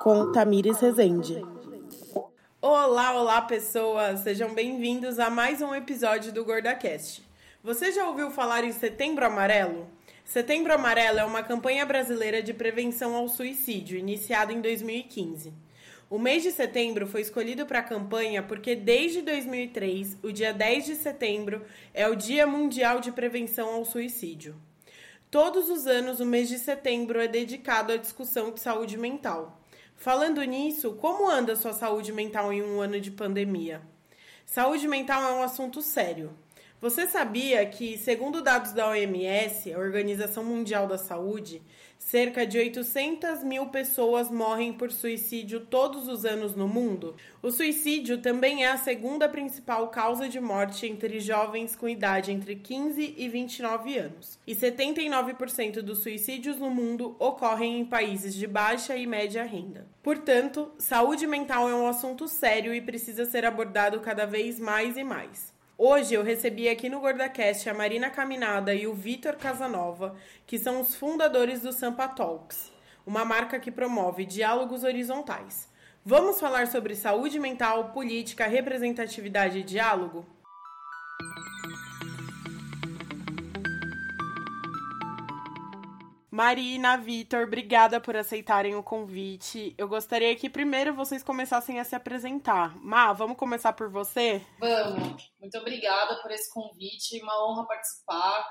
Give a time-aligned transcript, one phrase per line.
[0.00, 1.46] Com Tamires Rezende.
[2.60, 4.20] Olá, olá pessoas!
[4.20, 7.22] Sejam bem-vindos a mais um episódio do GordaCast.
[7.62, 9.86] Você já ouviu falar em Setembro Amarelo?
[10.24, 15.65] Setembro Amarelo é uma campanha brasileira de prevenção ao suicídio, iniciada em 2015.
[16.08, 20.86] O mês de setembro foi escolhido para a campanha porque desde 2003, o dia 10
[20.86, 24.54] de setembro é o Dia Mundial de Prevenção ao Suicídio.
[25.32, 29.60] Todos os anos, o mês de setembro é dedicado à discussão de saúde mental.
[29.96, 33.82] Falando nisso, como anda a sua saúde mental em um ano de pandemia?
[34.44, 36.30] Saúde mental é um assunto sério.
[36.80, 41.62] Você sabia que, segundo dados da OMS, a Organização Mundial da Saúde,
[42.06, 47.16] cerca de 800 mil pessoas morrem por suicídio todos os anos no mundo?
[47.42, 52.54] O suicídio também é a segunda principal causa de morte entre jovens com idade entre
[52.54, 54.38] 15 e 29 anos.
[54.46, 59.84] E 79% dos suicídios no mundo ocorrem em países de baixa e média renda.
[60.00, 65.02] Portanto, saúde mental é um assunto sério e precisa ser abordado cada vez mais e
[65.02, 65.55] mais.
[65.78, 70.80] Hoje eu recebi aqui no GordaCast a Marina Caminada e o Vitor Casanova, que são
[70.80, 72.72] os fundadores do Sampa Talks,
[73.06, 75.68] uma marca que promove diálogos horizontais.
[76.02, 80.24] Vamos falar sobre saúde mental, política, representatividade e diálogo?
[86.36, 89.74] Marina, Vitor, obrigada por aceitarem o convite.
[89.78, 92.76] Eu gostaria que primeiro vocês começassem a se apresentar.
[92.76, 94.44] Ma, vamos começar por você?
[94.58, 95.32] Vamos.
[95.40, 97.22] Muito obrigada por esse convite.
[97.22, 98.46] Uma honra participar.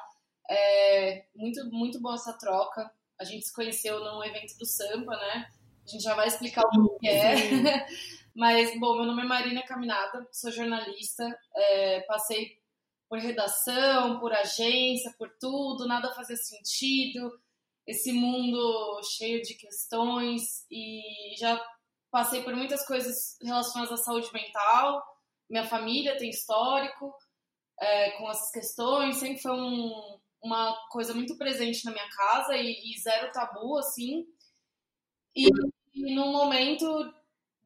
[0.49, 2.89] É muito, muito boa essa troca.
[3.21, 5.47] A gente se conheceu num evento do Sampa, né?
[5.85, 7.85] A gente já vai explicar o que é.
[8.35, 11.23] Mas, bom, meu nome é Marina Caminada, sou jornalista,
[11.55, 12.57] é, passei
[13.07, 17.31] por redação, por agência, por tudo, nada fazia sentido
[17.87, 21.01] esse mundo cheio de questões e
[21.37, 21.63] já
[22.09, 25.03] passei por muitas coisas relacionadas à saúde mental.
[25.49, 27.13] Minha família tem histórico
[27.79, 32.93] é, com essas questões, sempre foi um, uma coisa muito presente na minha casa e,
[32.93, 34.25] e zero tabu, assim.
[35.35, 35.47] E,
[35.93, 37.13] e num momento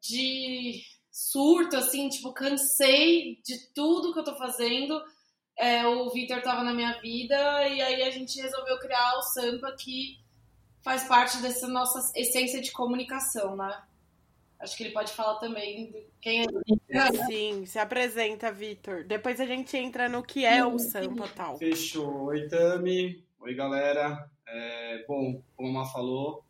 [0.02, 0.82] de
[1.12, 5.02] surto, assim, tipo, cansei de tudo que eu tô fazendo
[5.60, 9.74] é, o Vitor estava na minha vida e aí a gente resolveu criar o Sampa
[9.74, 10.18] que
[10.82, 13.84] faz parte dessa nossa essência de comunicação, né?
[14.58, 17.26] Acho que ele pode falar também de quem é.
[17.28, 19.04] Sim, se apresenta, Vitor.
[19.04, 21.58] Depois a gente entra no que é o Sampa tal.
[21.58, 22.28] Fechou.
[22.28, 23.24] Oi, Tami.
[23.40, 24.30] Oi, galera.
[24.48, 26.44] É, bom, como a Má falou,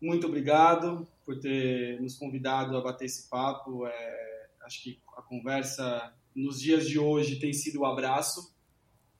[0.00, 3.86] muito obrigado por ter nos convidado a bater esse papo.
[3.86, 8.54] É, acho que a conversa nos dias de hoje tem sido o um abraço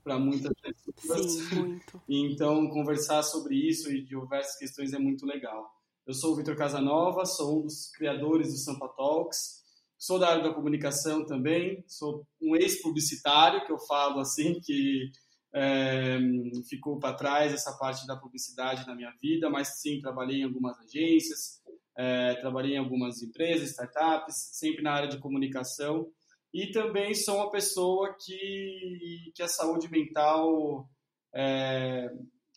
[0.05, 1.33] para muitas pessoas.
[1.33, 5.69] Sim, então, conversar sobre isso e diversas questões é muito legal.
[6.07, 9.65] Eu sou o Vitor Casanova, sou um dos criadores do Sampa Talks,
[9.99, 15.11] sou da área da comunicação também, sou um ex-publicitário, que eu falo assim, que
[15.53, 16.19] é,
[16.69, 20.79] ficou para trás essa parte da publicidade na minha vida, mas sim, trabalhei em algumas
[20.79, 21.61] agências,
[21.97, 26.09] é, trabalhei em algumas empresas, startups, sempre na área de comunicação
[26.53, 30.89] e também sou uma pessoa que, que a saúde mental,
[31.35, 32.11] é,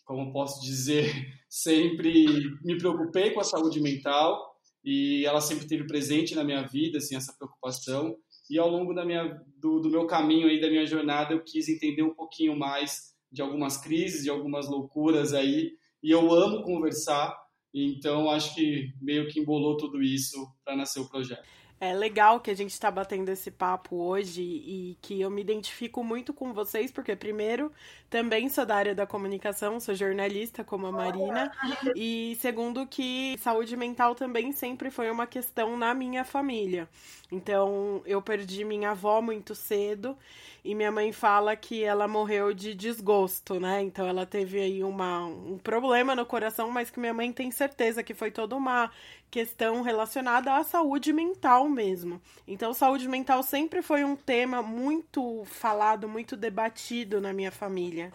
[0.04, 1.10] como posso dizer,
[1.48, 2.26] sempre
[2.64, 4.52] me preocupei com a saúde mental
[4.84, 8.16] e ela sempre esteve presente na minha vida, assim, essa preocupação.
[8.50, 11.68] E ao longo da minha, do, do meu caminho aí, da minha jornada, eu quis
[11.68, 15.72] entender um pouquinho mais de algumas crises, de algumas loucuras aí.
[16.02, 17.34] E eu amo conversar,
[17.72, 21.46] então acho que meio que embolou tudo isso para nascer o projeto.
[21.84, 26.04] É legal que a gente está batendo esse papo hoje e que eu me identifico
[26.04, 27.72] muito com vocês, porque, primeiro,
[28.08, 31.50] também sou da área da comunicação, sou jornalista, como a Marina,
[31.96, 36.88] e segundo, que saúde mental também sempre foi uma questão na minha família.
[37.32, 40.16] Então, eu perdi minha avó muito cedo
[40.64, 43.82] e minha mãe fala que ela morreu de desgosto, né?
[43.82, 48.04] Então, ela teve aí uma, um problema no coração, mas que minha mãe tem certeza
[48.04, 48.88] que foi toda uma
[49.32, 52.20] questão relacionada à saúde mental mesmo.
[52.46, 58.12] Então, saúde mental sempre foi um tema muito falado, muito debatido na minha família.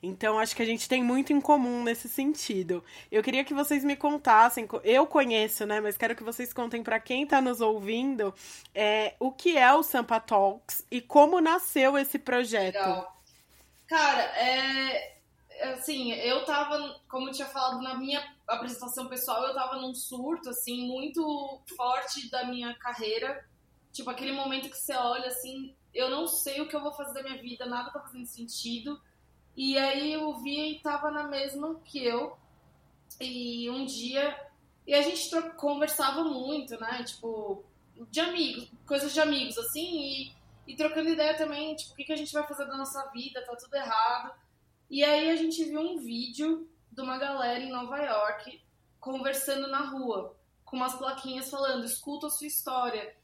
[0.00, 2.84] Então, acho que a gente tem muito em comum nesse sentido.
[3.10, 7.00] Eu queria que vocês me contassem, eu conheço, né, mas quero que vocês contem para
[7.00, 8.32] quem está nos ouvindo
[8.72, 12.76] é, o que é o Sampa Talks e como nasceu esse projeto.
[12.76, 13.20] Legal.
[13.88, 15.16] Cara, é,
[15.60, 20.50] assim, eu tava, como eu tinha falado na minha apresentação pessoal, eu tava num surto,
[20.50, 23.44] assim, muito forte da minha carreira.
[23.92, 27.14] Tipo, aquele momento que você olha assim, eu não sei o que eu vou fazer
[27.14, 29.00] da minha vida, nada tá fazendo sentido.
[29.56, 32.36] E aí eu vi tava na mesma que eu.
[33.20, 34.38] E um dia.
[34.86, 37.02] E a gente conversava muito, né?
[37.04, 37.64] Tipo,
[38.10, 40.32] de amigos, coisas de amigos, assim,
[40.66, 43.04] e, e trocando ideia também, tipo, o que, que a gente vai fazer da nossa
[43.10, 44.32] vida, tá tudo errado.
[44.90, 48.60] E aí a gente viu um vídeo de uma galera em Nova York
[48.98, 53.14] conversando na rua, com umas plaquinhas falando, escuta a sua história.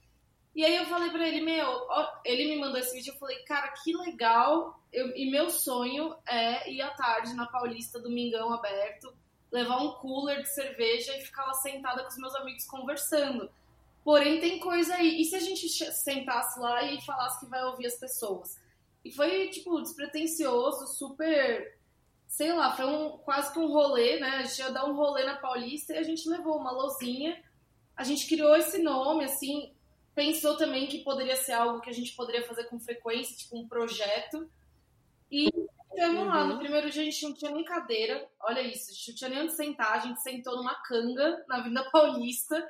[0.54, 3.38] E aí eu falei pra ele, meu, ó, ele me mandou esse vídeo, eu falei,
[3.42, 4.80] cara, que legal.
[4.92, 9.12] Eu, e meu sonho é ir à tarde na Paulista, domingão aberto,
[9.50, 13.50] levar um cooler de cerveja e ficar lá sentada com os meus amigos conversando.
[14.04, 15.20] Porém, tem coisa aí.
[15.20, 18.56] E se a gente sentasse lá e falasse que vai ouvir as pessoas?
[19.06, 21.78] E foi, tipo, despretensioso, super.
[22.26, 24.38] Sei lá, foi um, quase que um rolê, né?
[24.38, 27.40] A gente ia dar um rolê na Paulista e a gente levou uma lousinha.
[27.96, 29.72] A gente criou esse nome, assim,
[30.12, 33.68] pensou também que poderia ser algo que a gente poderia fazer com frequência, tipo um
[33.68, 34.50] projeto.
[35.30, 35.48] E
[35.88, 36.28] chegamos uhum.
[36.28, 39.14] lá, no primeiro dia a gente não tinha nem cadeira, olha isso, a gente não
[39.14, 42.66] tinha nem onde sentar, a gente sentou numa canga na Vinda Paulista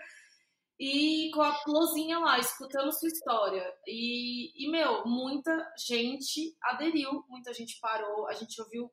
[0.78, 3.64] e com a Lozinha lá, escutando sua história.
[3.86, 8.90] E, e, meu, muita gente aderiu, muita gente parou, a gente ouviu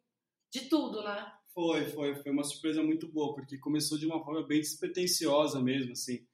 [0.52, 1.32] de tudo, né?
[1.54, 5.92] Foi, foi, foi uma surpresa muito boa, porque começou de uma forma bem despretensiosa mesmo,
[5.92, 6.26] assim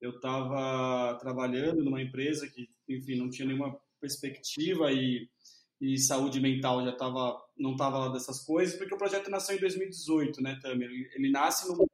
[0.00, 5.28] eu estava trabalhando numa empresa que, enfim, não tinha nenhuma perspectiva e,
[5.80, 9.60] e saúde mental já estava não estava lá dessas coisas, porque o projeto nasceu em
[9.60, 10.90] 2018, né, Tamer?
[10.90, 11.90] Ele, ele nasce momento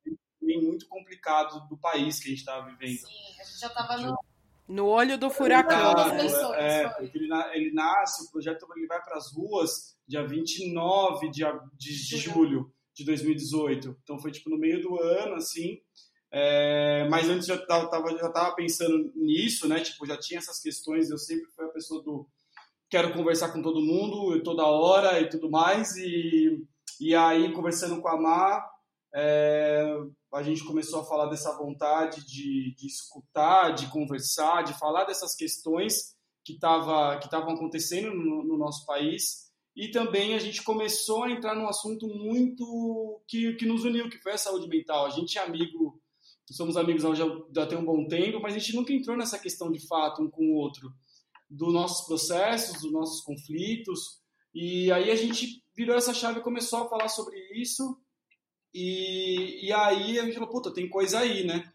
[0.72, 2.98] muito complicado do país que a gente estava vivendo.
[2.98, 4.18] Sim, a gente já estava no...
[4.68, 5.92] No olho do furacão.
[6.54, 11.42] é, é, ele, ele, nasce, o projeto ele vai para as ruas dia 29 de,
[11.76, 13.98] de, de julho de 2018.
[14.02, 15.80] Então foi tipo no meio do ano, assim,
[16.30, 19.80] é, mas antes já estava já tava pensando nisso, né?
[19.80, 21.10] Tipo, já tinha essas questões.
[21.10, 22.26] Eu sempre fui a pessoa do
[22.88, 25.96] quero conversar com todo mundo, toda hora e tudo mais.
[25.96, 26.64] E,
[27.00, 28.66] e aí, conversando com a Mar,
[29.14, 29.94] é,
[30.32, 35.34] a gente começou a falar dessa vontade de, de escutar, de conversar, de falar dessas
[35.34, 39.50] questões que estavam que acontecendo no, no nosso país.
[39.74, 44.18] E também a gente começou a entrar num assunto muito que, que nos uniu, que
[44.18, 45.06] foi a saúde mental.
[45.06, 46.00] A gente é amigo
[46.52, 47.24] somos amigos já,
[47.54, 50.30] já tem um bom tempo, mas a gente nunca entrou nessa questão de fato um
[50.30, 50.92] com o outro,
[51.48, 54.20] dos nossos processos, dos nossos conflitos.
[54.54, 57.98] E aí a gente virou essa chave e começou a falar sobre isso.
[58.74, 61.70] E, e aí a gente falou, puta, tem coisa aí, né?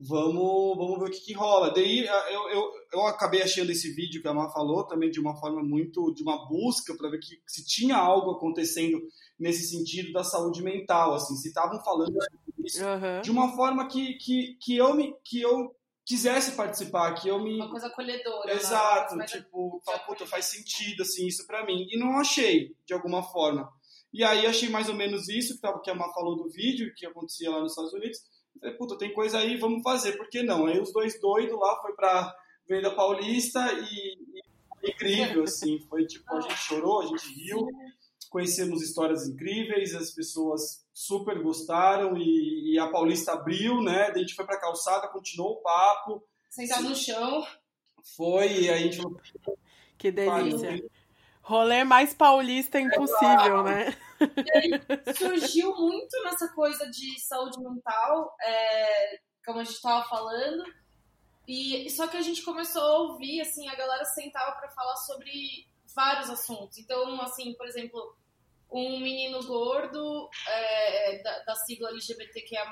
[0.00, 1.72] Vamos, vamos ver o que, que rola.
[1.72, 5.36] Daí eu, eu, eu acabei achando esse vídeo que a Má falou também de uma
[5.36, 9.00] forma muito, de uma busca para ver que, se tinha algo acontecendo
[9.38, 12.16] nesse sentido da saúde mental, assim, se estavam falando
[12.64, 13.20] isso uhum.
[13.22, 15.74] de uma forma que, que, que, eu me, que eu
[16.04, 17.56] quisesse participar, que eu me...
[17.56, 18.52] Uma coisa acolhedora.
[18.52, 19.26] Exato, né?
[19.26, 21.86] tipo, fala, puta, faz sentido, assim, isso para mim.
[21.90, 23.70] E não achei, de alguma forma.
[24.12, 26.92] E aí achei mais ou menos isso que, tava, que a Má falou do vídeo,
[26.96, 28.18] que acontecia lá nos Estados Unidos.
[28.54, 30.66] Eu falei, puta, tem coisa aí, vamos fazer, por que não?
[30.66, 32.34] Aí os dois doidos lá foi pra
[32.68, 34.18] Venda Paulista e,
[34.84, 37.66] e incrível, assim, foi tipo, a gente chorou, a gente riu,
[38.30, 44.10] conhecemos histórias incríveis, as pessoas super gostaram e, e a Paulista abriu, né?
[44.10, 46.24] Daí a gente foi pra calçada, continuou o papo.
[46.50, 47.46] Sentado no chão.
[48.16, 49.20] Foi, e aí a gente falou.
[49.96, 50.82] Que delícia.
[51.48, 53.96] Rolê mais paulista impossível, né?
[54.54, 60.62] Aí surgiu muito nessa coisa de saúde mental, é, como a gente estava falando.
[61.46, 65.66] E só que a gente começou a ouvir, assim, a galera sentava para falar sobre
[65.96, 66.76] vários assuntos.
[66.76, 68.14] Então, assim, por exemplo,
[68.70, 72.66] um menino gordo é, da, da sigla LGBTQIA+,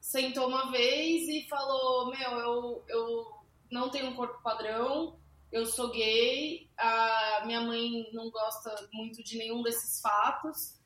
[0.00, 3.24] sentou uma vez e falou, meu, eu, eu
[3.70, 5.16] não tenho um corpo padrão,
[5.54, 10.80] eu sou gay, a minha mãe não gosta muito de nenhum desses fatos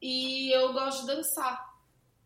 [0.00, 1.70] e eu gosto de dançar.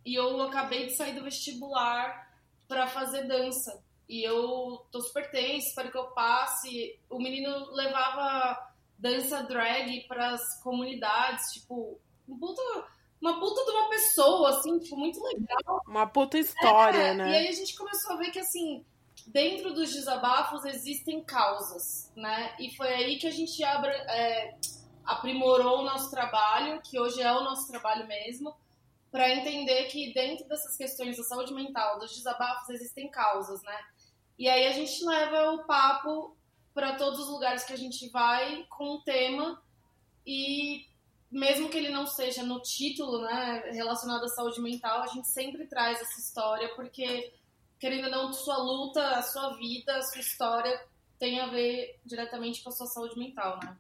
[0.05, 2.35] E eu acabei de sair do vestibular
[2.67, 3.81] para fazer dança.
[4.09, 6.99] E eu tô super tenso, espero que eu passe.
[7.09, 12.61] O menino levava dança drag para as comunidades, tipo, um puta,
[13.21, 15.81] uma puta de uma pessoa, assim, tipo, muito legal.
[15.87, 17.31] Uma puta história, é, né?
[17.31, 18.85] E aí a gente começou a ver que, assim,
[19.26, 22.54] dentro dos desabafos existem causas, né?
[22.59, 24.57] E foi aí que a gente abra, é,
[25.04, 28.54] aprimorou o nosso trabalho, que hoje é o nosso trabalho mesmo,
[29.11, 33.78] para entender que dentro dessas questões da saúde mental, dos desabafos, existem causas, né?
[34.38, 36.37] E aí a gente leva o papo
[36.75, 39.62] para todos os lugares que a gente vai com um tema
[40.26, 40.87] e
[41.31, 45.66] mesmo que ele não seja no título, né, relacionado à saúde mental, a gente sempre
[45.66, 47.33] traz essa história porque
[47.78, 50.87] querendo ou não, sua luta, a sua vida, a sua história
[51.19, 53.76] tem a ver diretamente com a sua saúde mental, né?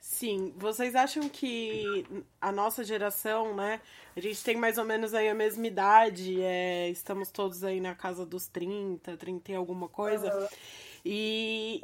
[0.00, 2.06] Sim, vocês acham que
[2.40, 3.80] a nossa geração, né?
[4.16, 7.94] A gente tem mais ou menos aí a mesma idade, é, estamos todos aí na
[7.94, 10.34] casa dos 30, 30 e alguma coisa.
[10.34, 10.48] Uhum.
[11.04, 11.82] E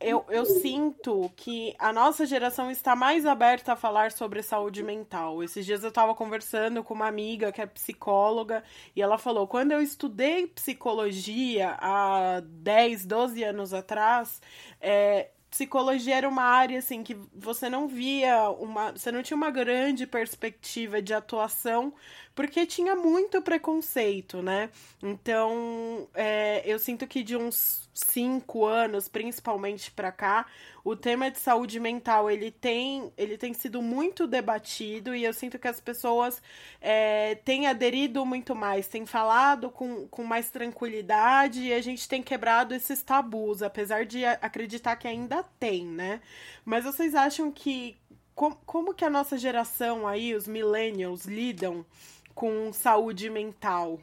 [0.00, 5.42] eu, eu sinto que a nossa geração está mais aberta a falar sobre saúde mental.
[5.42, 8.62] Esses dias eu estava conversando com uma amiga que é psicóloga
[8.94, 14.40] e ela falou: quando eu estudei psicologia há 10, 12 anos atrás,
[14.80, 19.50] é, psicologia era uma área assim que você não via uma, você não tinha uma
[19.50, 21.94] grande perspectiva de atuação
[22.34, 24.70] porque tinha muito preconceito, né?
[25.02, 30.46] Então, é, eu sinto que de uns cinco anos, principalmente para cá,
[30.82, 35.60] o tema de saúde mental ele tem, ele tem sido muito debatido e eu sinto
[35.60, 36.42] que as pessoas
[36.80, 42.22] é, têm aderido muito mais, têm falado com, com mais tranquilidade e a gente tem
[42.22, 46.20] quebrado esses tabus, apesar de acreditar que ainda tem, né?
[46.64, 47.96] Mas vocês acham que
[48.34, 51.86] como, como que a nossa geração aí, os millennials, lidam
[52.34, 54.00] com saúde mental?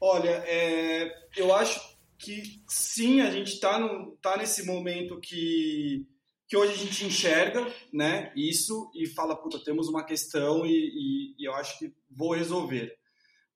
[0.00, 1.80] Olha, é, eu acho
[2.18, 3.78] que sim, a gente está
[4.22, 6.06] tá nesse momento que,
[6.48, 11.34] que hoje a gente enxerga né, isso e fala, puta, temos uma questão e, e,
[11.38, 12.96] e eu acho que vou resolver.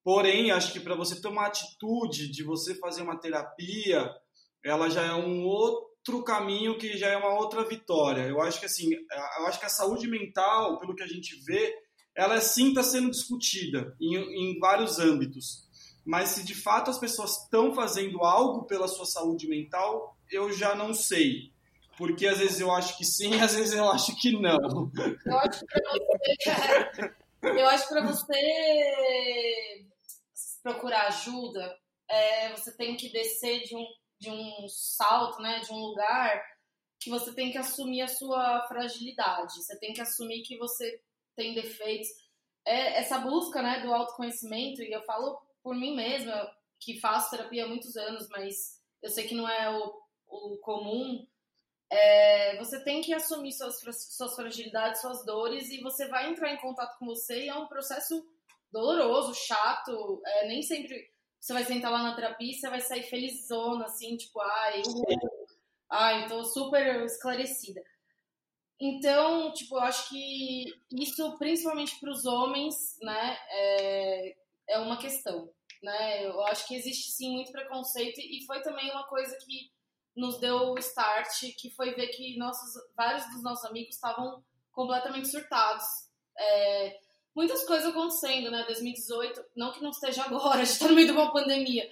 [0.03, 4.11] Porém, acho que para você tomar atitude de você fazer uma terapia,
[4.65, 8.23] ela já é um outro caminho que já é uma outra vitória.
[8.23, 11.75] Eu acho que assim, eu acho que a saúde mental, pelo que a gente vê,
[12.17, 15.69] ela sim está sendo discutida em, em vários âmbitos.
[16.05, 20.75] Mas se de fato as pessoas estão fazendo algo pela sua saúde mental, eu já
[20.75, 21.53] não sei.
[21.97, 24.91] Porque às vezes eu acho que sim, às vezes eu acho que não.
[25.27, 25.81] Eu acho que
[26.53, 27.13] você,
[27.43, 29.87] eu acho para você
[30.63, 31.77] procurar ajuda,
[32.09, 33.87] é, você tem que descer de um,
[34.19, 36.43] de um salto, né, de um lugar
[36.99, 39.55] que você tem que assumir a sua fragilidade.
[39.55, 41.01] Você tem que assumir que você
[41.41, 42.09] tem defeitos.
[42.67, 47.65] É essa busca né, do autoconhecimento, e eu falo por mim mesma, que faço terapia
[47.65, 49.95] há muitos anos, mas eu sei que não é o,
[50.29, 51.27] o comum.
[51.91, 53.81] É, você tem que assumir suas,
[54.15, 57.67] suas fragilidades, suas dores, e você vai entrar em contato com você, e é um
[57.67, 58.23] processo
[58.71, 60.21] doloroso, chato.
[60.25, 64.15] É, nem sempre você vai sentar lá na terapia e você vai sair felizona, assim,
[64.19, 65.51] tipo, ai, uhul,
[65.89, 67.83] ai, tô super esclarecida.
[68.81, 74.37] Então, tipo, eu acho que isso, principalmente para os homens, né, é,
[74.71, 76.27] é uma questão, né?
[76.27, 79.71] Eu acho que existe sim muito preconceito e foi também uma coisa que
[80.17, 85.29] nos deu o start, que foi ver que nossos, vários dos nossos amigos estavam completamente
[85.29, 85.85] surtados.
[86.39, 86.99] É,
[87.35, 88.65] muitas coisas acontecendo, né?
[88.65, 91.91] 2018, não que não esteja agora, a gente está no meio de uma pandemia,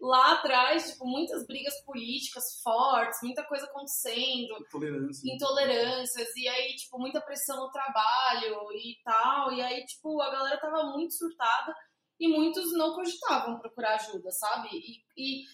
[0.00, 4.58] lá atrás, tipo, muitas brigas políticas fortes, muita coisa acontecendo.
[4.60, 5.34] Intolerância.
[5.34, 9.52] Intolerâncias, e aí, tipo, muita pressão no trabalho e tal.
[9.52, 11.74] E aí, tipo, a galera tava muito surtada
[12.18, 14.68] e muitos não cogitavam procurar ajuda, sabe?
[14.72, 15.44] E, e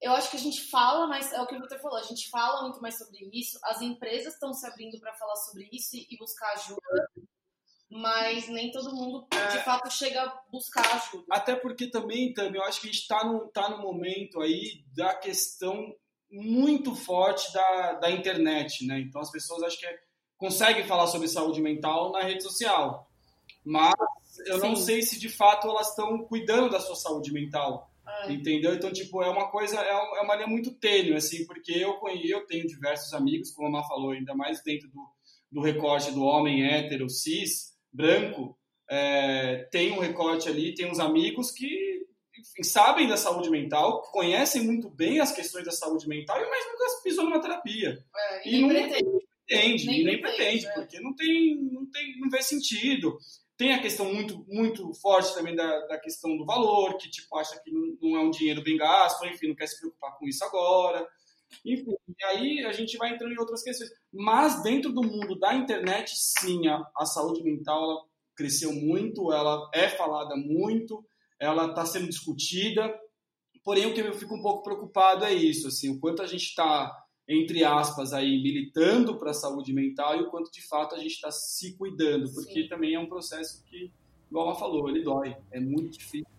[0.00, 2.28] eu acho que a gente fala, mas é o que o Victor falou, a gente
[2.28, 6.06] fala muito mais sobre isso, as empresas estão se abrindo para falar sobre isso e,
[6.10, 6.80] e buscar ajuda
[7.90, 9.62] mas nem todo mundo de é.
[9.62, 11.24] fato chega a buscar ajuda.
[11.30, 14.84] Até porque também, também eu acho que a gente está no, tá no momento aí
[14.94, 15.94] da questão
[16.30, 19.00] muito forte da, da internet, né?
[19.00, 19.98] Então as pessoas acho que é,
[20.36, 23.08] conseguem falar sobre saúde mental na rede social,
[23.64, 23.94] mas
[24.46, 24.68] eu Sim.
[24.68, 27.90] não sei se de fato elas estão cuidando da sua saúde mental.
[28.06, 28.32] É.
[28.32, 28.72] Entendeu?
[28.72, 32.46] Então, tipo, é uma coisa, é, é uma linha muito tênue, assim, porque eu, eu
[32.46, 35.04] tenho diversos amigos, como a Má falou, ainda mais dentro do,
[35.50, 38.56] do recorte do homem hétero, cis, branco,
[38.88, 42.06] é, tem um recorte ali, tem uns amigos que
[42.38, 47.02] enfim, sabem da saúde mental, conhecem muito bem as questões da saúde mental, mas nunca
[47.02, 47.98] pisou numa terapia.
[48.14, 50.72] É, e, e não pretende, pretende nem, nem pretende, é.
[50.74, 53.18] porque não tem, não tem, não vê sentido.
[53.56, 57.58] Tem a questão muito, muito forte também da, da questão do valor, que tipo acha
[57.62, 60.44] que não, não é um dinheiro bem gasto, enfim, não quer se preocupar com isso
[60.44, 61.08] agora.
[61.64, 63.90] Enfim, e aí a gente vai entrando em outras questões.
[64.12, 68.04] Mas dentro do mundo da internet, sim, a, a saúde mental ela
[68.36, 71.04] cresceu muito, ela é falada muito,
[71.40, 72.94] ela está sendo discutida.
[73.64, 76.44] Porém, o que eu fico um pouco preocupado é isso, assim, o quanto a gente
[76.44, 76.96] está,
[77.28, 81.14] entre aspas, aí militando para a saúde mental e o quanto de fato a gente
[81.14, 82.68] está se cuidando, porque sim.
[82.68, 83.90] também é um processo que,
[84.30, 86.35] igual ela falou, ele dói, é muito difícil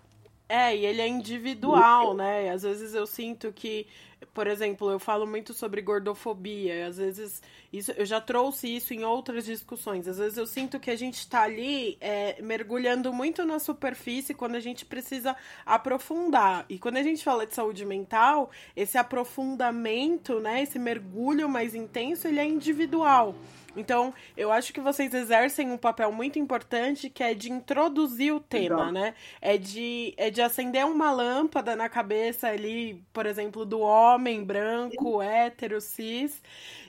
[0.50, 2.50] É, e ele é individual, né?
[2.50, 3.86] Às vezes eu sinto que,
[4.34, 9.04] por exemplo, eu falo muito sobre gordofobia, às vezes isso, eu já trouxe isso em
[9.04, 10.08] outras discussões.
[10.08, 14.56] Às vezes eu sinto que a gente está ali é, mergulhando muito na superfície quando
[14.56, 15.36] a gente precisa
[15.66, 16.66] aprofundar.
[16.70, 22.28] E quando a gente fala de saúde mental, esse aprofundamento, né, esse mergulho mais intenso,
[22.28, 23.36] ele é individual.
[23.78, 28.40] Então, eu acho que vocês exercem um papel muito importante que é de introduzir o
[28.40, 28.92] tema, Exato.
[28.92, 29.14] né?
[29.40, 35.22] É de, é de acender uma lâmpada na cabeça ali, por exemplo, do homem branco,
[35.22, 35.28] sim.
[35.28, 36.42] hétero, cis,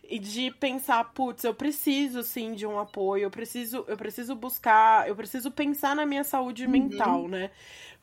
[0.09, 5.07] e de pensar, putz, eu preciso sim de um apoio, eu preciso, eu preciso buscar,
[5.07, 6.71] eu preciso pensar na minha saúde uhum.
[6.71, 7.51] mental, né?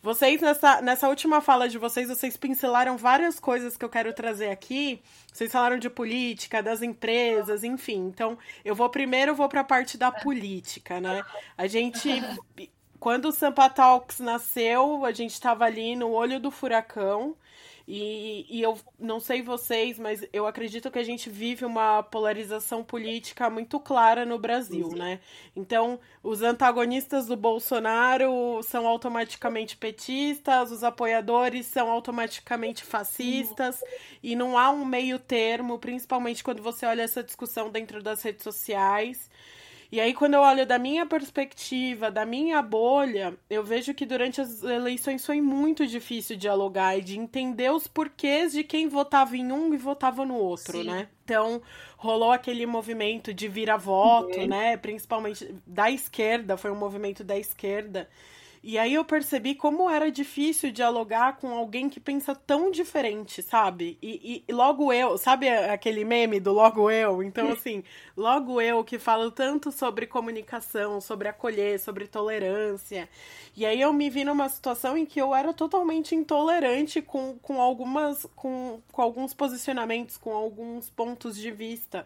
[0.04, 4.52] Vocês, nessa, nessa última fala de vocês, vocês pincelaram várias coisas que eu quero trazer
[4.52, 5.02] aqui.
[5.34, 8.06] Vocês falaram de política, das empresas, enfim.
[8.06, 11.24] Então, eu vou primeiro vou para a parte da política, né?
[11.58, 12.08] A gente
[13.00, 17.36] quando o Sampa Talks nasceu, a gente estava ali no olho do furacão.
[17.88, 22.84] E, e eu não sei vocês, mas eu acredito que a gente vive uma polarização
[22.84, 24.96] política muito clara no Brasil, Sim.
[24.96, 25.20] né?
[25.56, 33.80] Então, os antagonistas do Bolsonaro são automaticamente petistas, os apoiadores são automaticamente fascistas,
[34.24, 38.44] e não há um meio termo, principalmente quando você olha essa discussão dentro das redes
[38.44, 39.30] sociais.
[39.92, 44.42] E aí, quando eu olho da minha perspectiva, da minha bolha, eu vejo que durante
[44.42, 49.52] as eleições foi muito difícil dialogar e de entender os porquês de quem votava em
[49.52, 50.86] um e votava no outro, Sim.
[50.86, 51.08] né?
[51.24, 51.62] Então,
[51.98, 54.48] rolou aquele movimento de vira-voto, uhum.
[54.48, 54.78] né?
[54.78, 58.10] Principalmente da esquerda, foi um movimento da esquerda
[58.68, 63.96] e aí eu percebi como era difícil dialogar com alguém que pensa tão diferente, sabe?
[64.02, 67.22] E, e, logo eu, sabe aquele meme do logo eu?
[67.22, 67.84] Então, assim,
[68.18, 73.08] logo eu que falo tanto sobre comunicação, sobre acolher, sobre tolerância.
[73.56, 77.62] E aí eu me vi numa situação em que eu era totalmente intolerante com, com
[77.62, 78.26] algumas.
[78.36, 82.04] Com, com alguns posicionamentos, com alguns pontos de vista.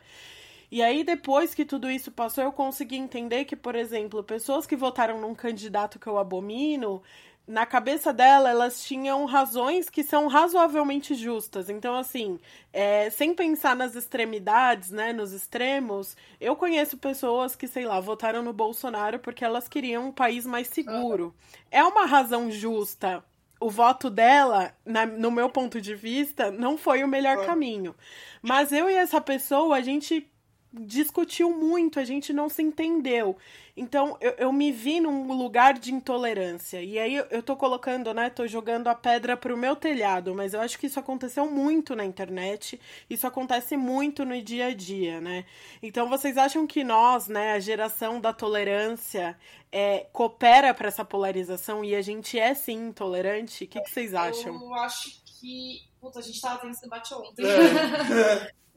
[0.71, 4.75] E aí, depois que tudo isso passou, eu consegui entender que, por exemplo, pessoas que
[4.75, 7.01] votaram num candidato que eu abomino,
[7.49, 11.67] na cabeça dela, elas tinham razões que são razoavelmente justas.
[11.67, 12.39] Então, assim,
[12.71, 18.43] é, sem pensar nas extremidades, né, nos extremos, eu conheço pessoas que, sei lá, votaram
[18.43, 21.33] no Bolsonaro porque elas queriam um país mais seguro.
[21.71, 23.23] É uma razão justa.
[23.59, 27.95] O voto dela, na, no meu ponto de vista, não foi o melhor caminho.
[28.43, 30.28] Mas eu e essa pessoa, a gente
[30.71, 33.35] discutiu muito, a gente não se entendeu.
[33.75, 36.81] Então eu, eu me vi num lugar de intolerância.
[36.83, 38.29] E aí eu, eu tô colocando, né?
[38.29, 42.05] Tô jogando a pedra pro meu telhado, mas eu acho que isso aconteceu muito na
[42.05, 42.79] internet,
[43.09, 45.45] isso acontece muito no dia a dia, né?
[45.81, 49.37] Então vocês acham que nós, né, a geração da tolerância,
[49.71, 53.63] é, coopera para essa polarização e a gente é sim intolerante?
[53.63, 54.55] O que, que vocês acham?
[54.55, 55.87] Eu acho que.
[55.99, 57.43] Puta, a gente tava tendo esse debate ontem.
[57.45, 58.51] É.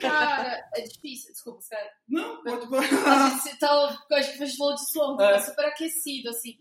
[0.00, 1.92] Cara, é difícil, desculpa, cara.
[2.08, 5.32] Não, pode A gente, tá, a gente falou disso ontem, é.
[5.32, 6.56] tá super aquecido, assim.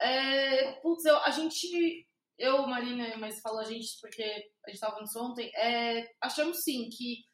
[0.00, 4.22] É, putz, eu, a gente, eu, Marina, mas falou a gente porque
[4.66, 7.24] a gente tava falando isso ontem, é, achamos sim que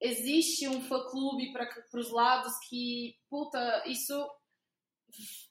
[0.00, 4.28] existe um fã-clube para os lados que, puta, isso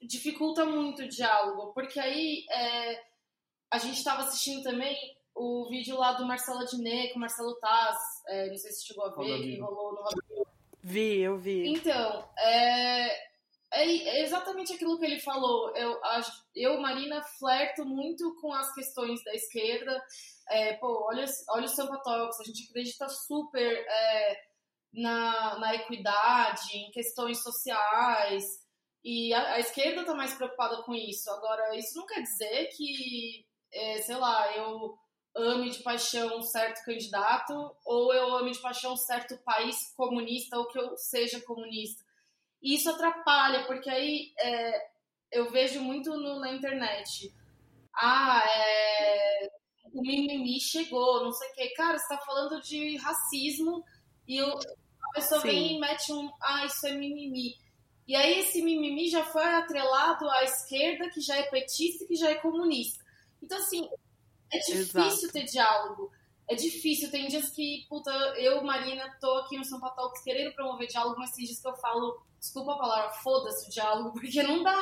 [0.02, 3.02] dificulta muito o diálogo, porque aí é,
[3.72, 4.96] a gente estava assistindo também
[5.38, 7.98] o vídeo lá do Marcelo Adnet com o Marcelo Taz,
[8.28, 10.48] é, não sei se chegou a ver, que rolou no Roda
[10.82, 11.68] Vi, eu vi.
[11.68, 13.08] Então, é,
[13.74, 15.76] é, é, exatamente aquilo que ele falou.
[15.76, 16.00] Eu,
[16.56, 20.02] eu, Marina, flerto muito com as questões da esquerda.
[20.50, 24.42] É, pô, olha, olha o Sampa Talks, a gente acredita super é,
[24.94, 28.46] na, na equidade, em questões sociais.
[29.04, 31.30] E a, a esquerda está mais preocupada com isso.
[31.32, 34.98] Agora, isso não quer dizer que, é, sei lá, eu
[35.36, 40.58] ame de paixão um certo candidato ou eu ame de paixão um certo país comunista
[40.58, 42.04] ou que eu seja comunista.
[42.62, 44.88] E isso atrapalha, porque aí é,
[45.32, 47.34] eu vejo muito no, na internet.
[47.96, 49.50] Ah, é,
[49.94, 51.74] o mimimi chegou, não sei o quê.
[51.76, 53.84] Cara, você tá falando de racismo
[54.28, 55.48] e eu, a pessoa Sim.
[55.48, 56.32] vem e mete um.
[56.42, 57.56] Ah, isso é mimimi.
[58.08, 62.16] E aí esse mimimi já foi atrelado à esquerda, que já é petista e que
[62.16, 63.04] já é comunista.
[63.42, 63.88] Então, assim,
[64.52, 65.34] é difícil Exato.
[65.34, 66.12] ter diálogo.
[66.48, 67.12] É difícil.
[67.12, 71.32] Tem dias que, puta, eu, Marina, tô aqui no São Paulo querendo promover diálogo, mas
[71.32, 74.82] tem dias que eu falo, desculpa a palavra, foda-se o diálogo, porque não dá.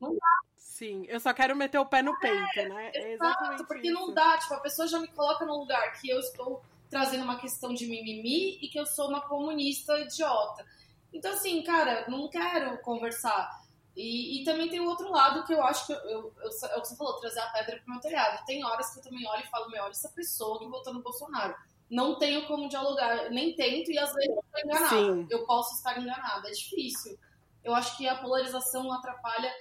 [0.00, 0.40] Não dá.
[0.56, 2.90] Sim, eu só quero meter o pé no peito, é, né?
[2.94, 3.94] É exato, porque isso.
[3.94, 4.36] não dá.
[4.38, 7.86] Tipo, a pessoa já me coloca no lugar que eu estou trazendo uma questão de
[7.86, 10.66] mimimi e que eu sou uma comunista idiota.
[11.12, 13.63] Então, assim, cara, não quero conversar.
[13.96, 16.76] E, e, também tem o outro lado que eu acho que eu, eu, eu, é
[16.76, 18.44] o que você falou, trazer a pedra pro meu telhado.
[18.44, 21.02] Tem horas que eu também olho e falo, meu, olha essa pessoa que votou no
[21.02, 21.54] Bolsonaro.
[21.88, 24.88] Não tenho como dialogar, nem tento e às vezes eu estou enganada.
[24.88, 25.26] Sim.
[25.30, 27.16] Eu posso estar enganada, é difícil.
[27.62, 29.52] Eu acho que a polarização atrapalha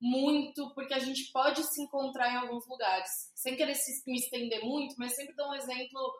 [0.00, 3.10] muito, porque a gente pode se encontrar em alguns lugares.
[3.34, 6.12] Sem querer se, me estender muito, mas sempre dou um exemplo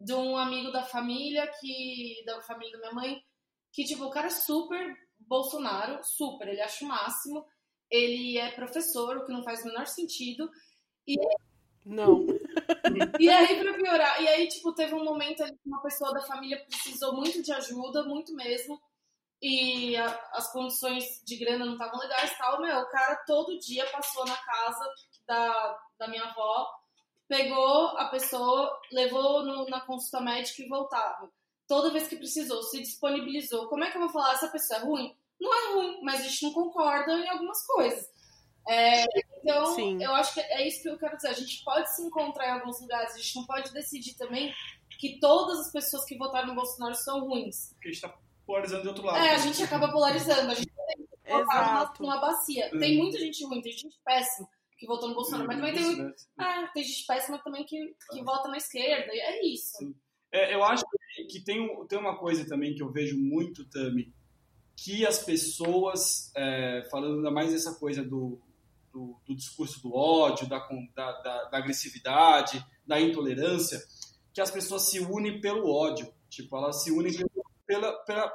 [0.00, 3.24] de um amigo da família, que da família da minha mãe,
[3.72, 7.46] que, tipo, o cara é super Bolsonaro, super, ele acha o máximo.
[7.90, 10.50] Ele é professor, o que não faz o menor sentido.
[11.06, 11.16] E
[11.84, 12.26] não.
[13.18, 16.20] e aí, pra piorar, e aí, tipo, teve um momento ali que uma pessoa da
[16.20, 18.78] família precisou muito de ajuda, muito mesmo
[19.40, 23.88] e a, as condições de grana não estavam legais tal, meu, o cara todo dia
[23.90, 24.84] passou na casa
[25.26, 26.68] da, da minha avó,
[27.28, 31.30] pegou a pessoa, levou no, na consulta médica e voltava.
[31.68, 33.68] Toda vez que precisou, se disponibilizou.
[33.68, 34.32] Como é que eu vou falar?
[34.32, 35.14] Essa pessoa é ruim?
[35.38, 38.08] Não é ruim, mas a gente não concorda em algumas coisas.
[38.68, 39.04] É,
[39.38, 40.02] então, Sim.
[40.02, 41.28] eu acho que é isso que eu quero dizer.
[41.28, 44.52] A gente pode se encontrar em alguns lugares, a gente não pode decidir também
[44.98, 47.70] que todas as pessoas que votaram no Bolsonaro são ruins.
[47.74, 49.18] Porque a gente tá polarizando de outro lado.
[49.18, 50.50] É, a gente acaba polarizando.
[50.50, 52.70] A gente tem que colocar numa, bacia.
[52.70, 56.14] Tem muita gente ruim, tem gente péssima que votou no Bolsonaro, mas também tem, né?
[56.38, 59.12] ah, tem gente péssima também que, que vota na esquerda.
[59.12, 59.94] E é isso.
[60.30, 60.96] É, eu acho que
[61.44, 64.12] tem, tem uma coisa também que eu vejo muito, Tami,
[64.76, 68.40] que as pessoas, é, falando ainda mais dessa coisa do,
[68.92, 70.58] do, do discurso do ódio, da,
[70.94, 73.82] da, da, da, agressividade, da intolerância,
[74.32, 76.12] que as pessoas se unem pelo ódio.
[76.30, 77.12] Tipo, elas se unem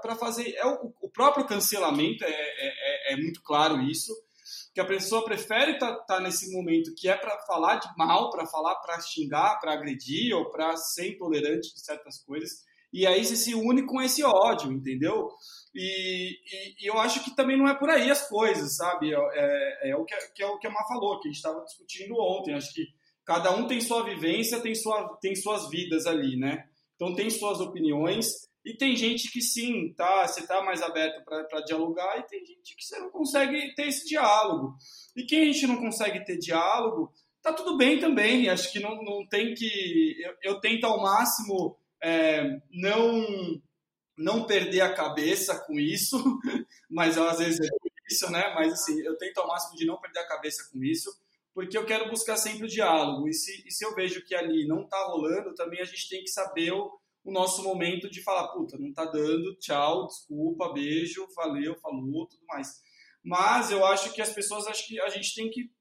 [0.02, 0.54] para fazer.
[0.56, 4.13] É o, o, próprio cancelamento, é, é, é, é, muito claro isso,
[4.74, 8.30] que a pessoa prefere estar tá, tá nesse momento que é para falar de mal,
[8.30, 12.63] para falar, para xingar, para agredir ou para ser intolerante de certas coisas,
[12.94, 15.30] e aí você se une com esse ódio, entendeu?
[15.74, 19.12] E, e, e eu acho que também não é por aí as coisas, sabe?
[19.12, 21.38] É, é, é o que, que, é o que a Má falou, que a gente
[21.38, 22.54] estava discutindo ontem.
[22.54, 22.86] Acho que
[23.26, 26.66] cada um tem sua vivência, tem, sua, tem suas vidas ali, né?
[26.96, 31.62] Então tem suas opiniões e tem gente que sim, tá, você tá mais aberto para
[31.62, 34.76] dialogar, e tem gente que você não consegue ter esse diálogo.
[35.16, 38.48] E quem a gente não consegue ter diálogo, tá tudo bem também.
[38.48, 40.16] Acho que não, não tem que.
[40.22, 43.62] Eu, eu tento ao máximo é, não
[44.16, 46.18] não perder a cabeça com isso,
[46.88, 48.54] mas às vezes é difícil, né?
[48.54, 51.10] Mas assim, eu tento ao máximo de não perder a cabeça com isso,
[51.54, 53.28] porque eu quero buscar sempre o diálogo.
[53.28, 56.24] E se, e se eu vejo que ali não tá rolando, também a gente tem
[56.24, 56.92] que saber o
[57.24, 62.46] o nosso momento de falar, puta, não tá dando, tchau, desculpa, beijo, valeu, falou, tudo
[62.48, 62.82] mais.
[63.24, 65.72] Mas eu acho que as pessoas, acho que a gente tem que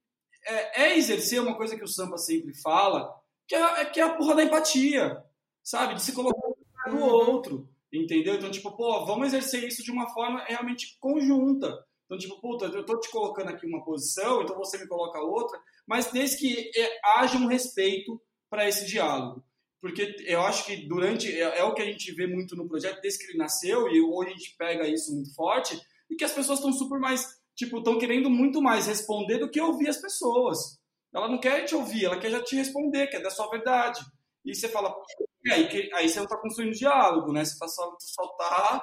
[0.45, 3.13] é, é exercer uma coisa que o Sampa sempre fala,
[3.47, 5.23] que é, é, que é a porra da empatia,
[5.63, 5.95] sabe?
[5.95, 6.41] De se colocar
[6.89, 7.03] no uhum.
[7.03, 8.35] outro, entendeu?
[8.35, 11.85] Então, tipo, pô, vamos exercer isso de uma forma realmente conjunta.
[12.07, 15.59] Então, tipo, puta, eu tô te colocando aqui uma posição, então você me coloca outra,
[15.87, 18.21] mas desde que é, haja um respeito
[18.51, 19.43] para esse diálogo
[19.83, 23.01] porque eu acho que durante é, é, o que a gente vê muito no projeto
[23.03, 25.77] desde que ele nasceu e hoje a gente pega isso muito forte
[26.09, 29.61] e que as pessoas estão super mais tipo estão querendo muito mais responder do que
[29.61, 30.81] ouvir as pessoas
[31.13, 34.01] ela não quer te ouvir ela quer já te responder quer dar sua verdade
[34.45, 34.95] e você fala
[35.51, 38.83] aí aí você não está construindo diálogo né você tá só, só tá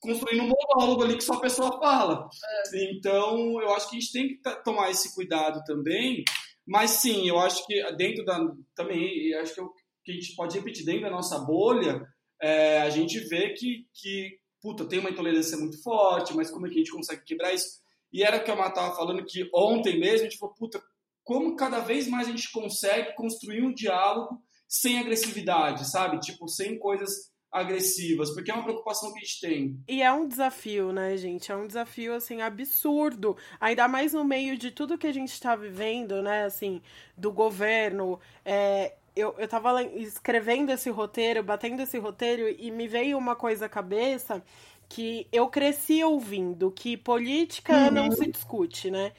[0.00, 2.28] construindo um monólogo ali que só a pessoa fala
[2.74, 2.92] é.
[2.92, 6.22] então eu acho que a gente tem que tomar esse cuidado também
[6.66, 8.38] mas sim eu acho que dentro da
[8.74, 9.72] também acho que eu
[10.04, 12.06] que a gente pode repetir dentro da nossa bolha,
[12.40, 16.68] é, a gente vê que, que, puta, tem uma intolerância muito forte, mas como é
[16.68, 17.82] que a gente consegue quebrar isso?
[18.12, 20.80] E era o que a Má estava falando que ontem mesmo a gente falou, puta,
[21.24, 24.38] como cada vez mais a gente consegue construir um diálogo
[24.74, 26.18] sem agressividade, sabe?
[26.18, 29.80] Tipo, sem coisas agressivas, porque é uma preocupação que a gente tem.
[29.86, 31.52] E é um desafio, né, gente?
[31.52, 33.36] É um desafio, assim, absurdo.
[33.60, 36.82] Ainda mais no meio de tudo que a gente está vivendo, né, assim,
[37.16, 38.18] do governo.
[38.44, 43.66] É, eu, eu tava escrevendo esse roteiro, batendo esse roteiro, e me veio uma coisa
[43.66, 44.42] à cabeça
[44.88, 47.90] que eu cresci ouvindo, que política uhum.
[47.92, 49.12] não se discute, né?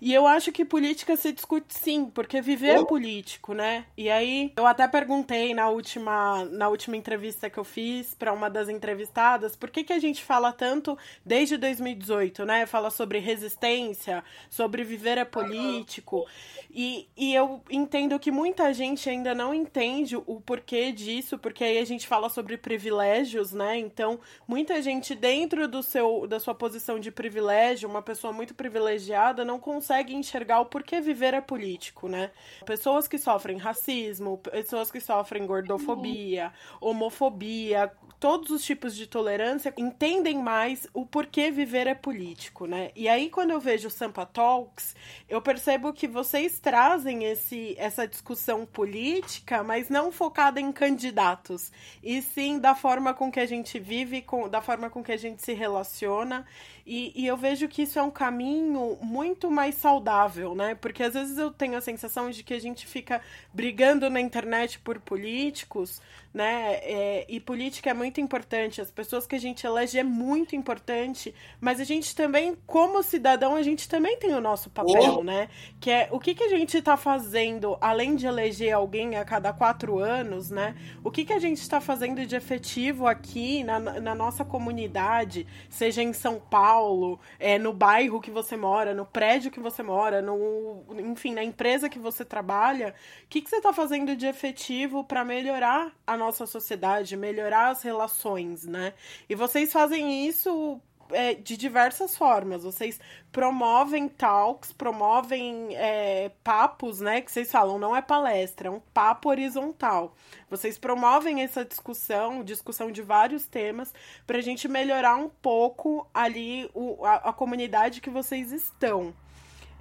[0.00, 3.84] E eu acho que política se discute sim, porque viver é político, né?
[3.96, 8.48] E aí eu até perguntei na última, na última entrevista que eu fiz para uma
[8.48, 12.64] das entrevistadas, por que, que a gente fala tanto desde 2018, né?
[12.64, 16.26] Fala sobre resistência, sobre viver é político.
[16.72, 21.78] E, e eu entendo que muita gente ainda não entende o porquê disso, porque aí
[21.78, 23.78] a gente fala sobre privilégios, né?
[23.78, 29.44] Então, muita gente dentro do seu da sua posição de privilégio, uma pessoa muito privilegiada,
[29.44, 32.30] não consegue consegue enxergar o porquê viver é político, né?
[32.64, 40.38] Pessoas que sofrem racismo, pessoas que sofrem gordofobia, homofobia, todos os tipos de tolerância entendem
[40.38, 42.92] mais o porquê viver é político, né?
[42.94, 44.94] E aí quando eu vejo o Sampa Talks,
[45.28, 52.22] eu percebo que vocês trazem esse, essa discussão política, mas não focada em candidatos, e
[52.22, 55.42] sim da forma com que a gente vive, com, da forma com que a gente
[55.42, 56.46] se relaciona
[56.86, 60.74] e, e, eu vejo que isso é um caminho muito mais saudável, né?
[60.74, 63.20] Porque às vezes eu tenho a sensação de que a gente fica
[63.52, 66.00] brigando na internet por políticos,
[66.32, 66.74] né?
[66.82, 71.34] É, e política é muito importante, as pessoas que a gente elege é muito importante,
[71.60, 75.24] mas a gente também, como cidadão, a gente também tem o nosso papel, oh.
[75.24, 75.48] né?
[75.80, 79.52] Que é o que, que a gente está fazendo, além de eleger alguém a cada
[79.52, 80.76] quatro anos, né?
[81.02, 86.02] O que, que a gente está fazendo de efetivo aqui na, na nossa comunidade, seja
[86.02, 90.84] em São Paulo é, no bairro que você mora, no prédio que você mora, no,
[90.98, 95.24] enfim, na empresa que você trabalha, o que, que você está fazendo de efetivo para
[95.24, 98.94] melhorar a nossa sociedade, melhorar as relações, né?
[99.28, 100.80] E vocês fazem isso
[101.12, 102.62] é, de diversas formas.
[102.62, 103.00] Vocês
[103.32, 107.20] promovem talks, promovem é, papos, né?
[107.20, 110.14] Que vocês falam, não é palestra, é um papo horizontal.
[110.48, 113.92] Vocês promovem essa discussão, discussão de vários temas,
[114.26, 119.14] para a gente melhorar um pouco ali o, a, a comunidade que vocês estão.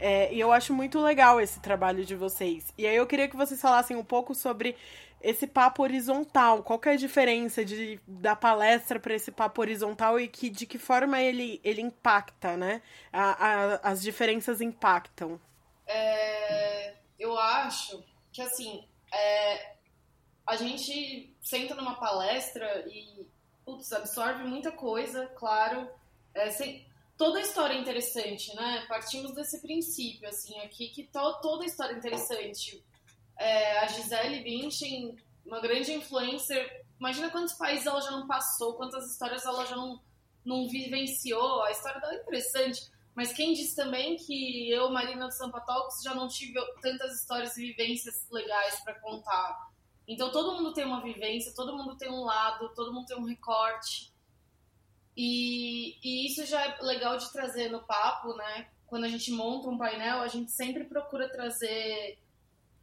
[0.01, 2.73] É, e eu acho muito legal esse trabalho de vocês.
[2.77, 4.75] E aí eu queria que vocês falassem um pouco sobre
[5.21, 6.63] esse papo horizontal.
[6.63, 10.77] Qual é a diferença de, da palestra para esse papo horizontal e que, de que
[10.77, 12.81] forma ele, ele impacta, né?
[13.11, 15.39] A, a, as diferenças impactam.
[15.85, 19.75] É, eu acho que, assim, é,
[20.45, 23.27] a gente senta numa palestra e,
[23.65, 25.89] putz, absorve muita coisa, claro.
[26.33, 26.85] É, sem,
[27.17, 28.85] toda história é interessante, né?
[28.87, 32.83] Partimos desse princípio, assim, aqui, que to, toda história é interessante
[33.39, 39.09] é, a Gisele Bündchen, uma grande influencer, imagina quantos países ela já não passou, quantas
[39.09, 40.01] histórias ela já não,
[40.45, 42.91] não vivenciou, a história dela é interessante.
[43.15, 47.57] Mas quem disse também que eu, Marina do Sampa Talks, já não tive tantas histórias
[47.57, 49.69] e vivências legais para contar.
[50.07, 53.25] Então todo mundo tem uma vivência, todo mundo tem um lado, todo mundo tem um
[53.25, 54.13] recorte.
[55.15, 58.69] E, e isso já é legal de trazer no papo, né?
[58.85, 62.17] Quando a gente monta um painel, a gente sempre procura trazer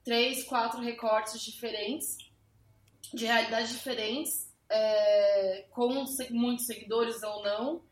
[0.06, 2.16] três, quatro recortes diferentes,
[3.12, 7.82] de realidades diferentes, é, com muitos seguidores ou não,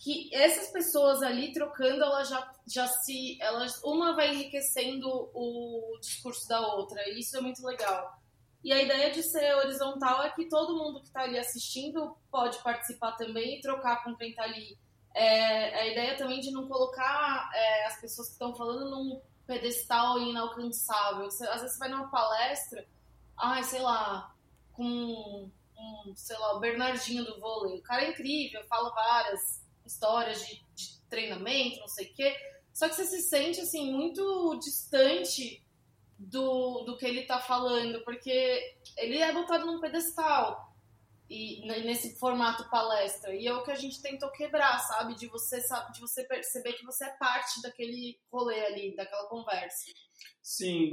[0.00, 3.40] que essas pessoas ali trocando, elas já, já se.
[3.40, 8.20] Elas, uma vai enriquecendo o discurso da outra, e isso é muito legal.
[8.64, 12.58] E a ideia de ser horizontal é que todo mundo que está ali assistindo pode
[12.64, 14.76] participar também e trocar com quem está ali.
[15.14, 20.18] É, a ideia também de não colocar é, as pessoas que estão falando num pedestal
[20.18, 21.26] inalcançável.
[21.26, 22.86] Às vezes você vai numa palestra,
[23.36, 24.34] ai, sei lá,
[24.72, 27.78] com um, sei lá, o Bernardinho do vôlei.
[27.78, 32.36] O cara é incrível, fala várias histórias de, de treinamento, não sei o quê.
[32.72, 35.62] Só que você se sente, assim, muito distante
[36.18, 40.65] do, do que ele tá falando, porque ele é botado num pedestal
[41.28, 43.34] e nesse formato palestra.
[43.34, 45.14] E é o que a gente tentou quebrar, sabe?
[45.16, 49.90] De você, sabe, de você perceber que você é parte daquele rolê ali, daquela conversa.
[50.42, 50.90] Sim.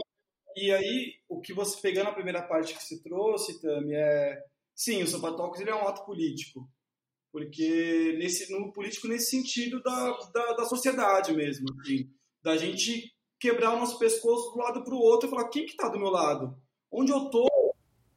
[0.56, 4.44] E aí, o que você pegando a primeira parte que você trouxe, Tami, é.
[4.76, 6.68] Sim, o Sapatocos ele é um ato político.
[7.32, 11.66] Porque nesse, no político nesse sentido da, da, da sociedade mesmo.
[11.80, 12.10] Assim,
[12.44, 15.76] da gente quebrar o nosso pescoço do lado para o outro e falar: quem que
[15.76, 16.56] tá do meu lado?
[16.92, 17.48] Onde eu tô?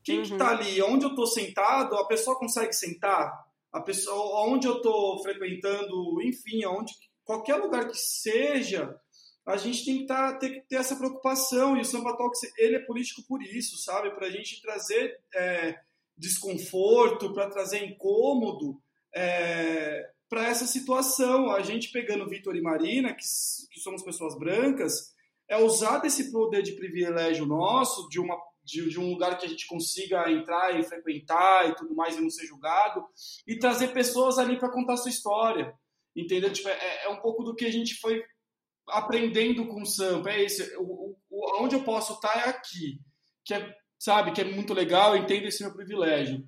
[0.06, 0.24] Quem uhum.
[0.24, 0.80] que tá ali?
[0.82, 3.44] Onde eu tô sentado, a pessoa consegue sentar?
[3.72, 6.92] A pessoa, onde eu tô frequentando, enfim, onde,
[7.24, 8.96] qualquer lugar que seja,
[9.44, 11.76] a gente tem que, tá, ter, ter essa preocupação.
[11.76, 14.12] E o Samba Talks, ele é político por isso, sabe?
[14.12, 15.76] Para a gente trazer é,
[16.16, 18.80] desconforto, para trazer incômodo
[19.12, 21.50] é, para essa situação.
[21.50, 23.24] A gente pegando Vitor e Marina, que,
[23.72, 25.12] que somos pessoas brancas,
[25.48, 29.48] é usar desse poder de privilégio nosso, de uma de, de, um lugar que a
[29.48, 33.04] gente consiga entrar e frequentar e tudo mais e não ser julgado,
[33.46, 35.72] e trazer pessoas ali para contar sua história.
[36.14, 36.52] Entendeu?
[36.52, 38.22] Tipo, é, é, um pouco do que a gente foi
[38.88, 40.30] aprendendo com o Sampa.
[40.30, 40.62] É isso.
[40.78, 43.00] O, o, onde eu posso estar é aqui.
[43.44, 46.46] Que é, sabe, que é muito legal, eu entendo esse meu privilégio.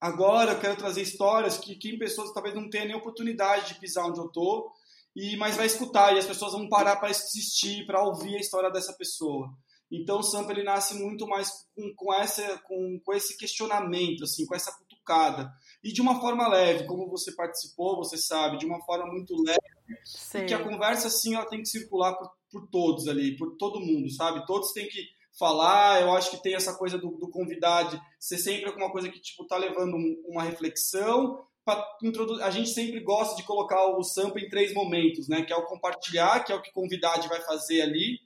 [0.00, 4.06] Agora eu quero trazer histórias que, que pessoas talvez não tenham nem oportunidade de pisar
[4.06, 4.70] onde eu tô,
[5.16, 8.70] e mas vai escutar e as pessoas vão parar para assistir, para ouvir a história
[8.70, 9.50] dessa pessoa.
[9.90, 14.44] Então o Sampa ele nasce muito mais com, com, essa, com, com esse questionamento, assim,
[14.46, 15.50] com essa cutucada.
[15.82, 19.58] E de uma forma leve, como você participou, você sabe, de uma forma muito leve,
[20.04, 20.42] Sei.
[20.42, 23.80] E que a conversa, assim, ela tem que circular por, por todos ali, por todo
[23.80, 24.44] mundo, sabe?
[24.46, 25.02] Todos têm que
[25.38, 26.00] falar.
[26.02, 29.46] Eu acho que tem essa coisa do, do convidado ser sempre alguma coisa que tipo
[29.46, 29.96] tá levando
[30.26, 31.42] uma reflexão.
[32.42, 35.42] A gente sempre gosta de colocar o sampa em três momentos, né?
[35.42, 38.18] Que é o compartilhar, que é o que o convidado vai fazer ali,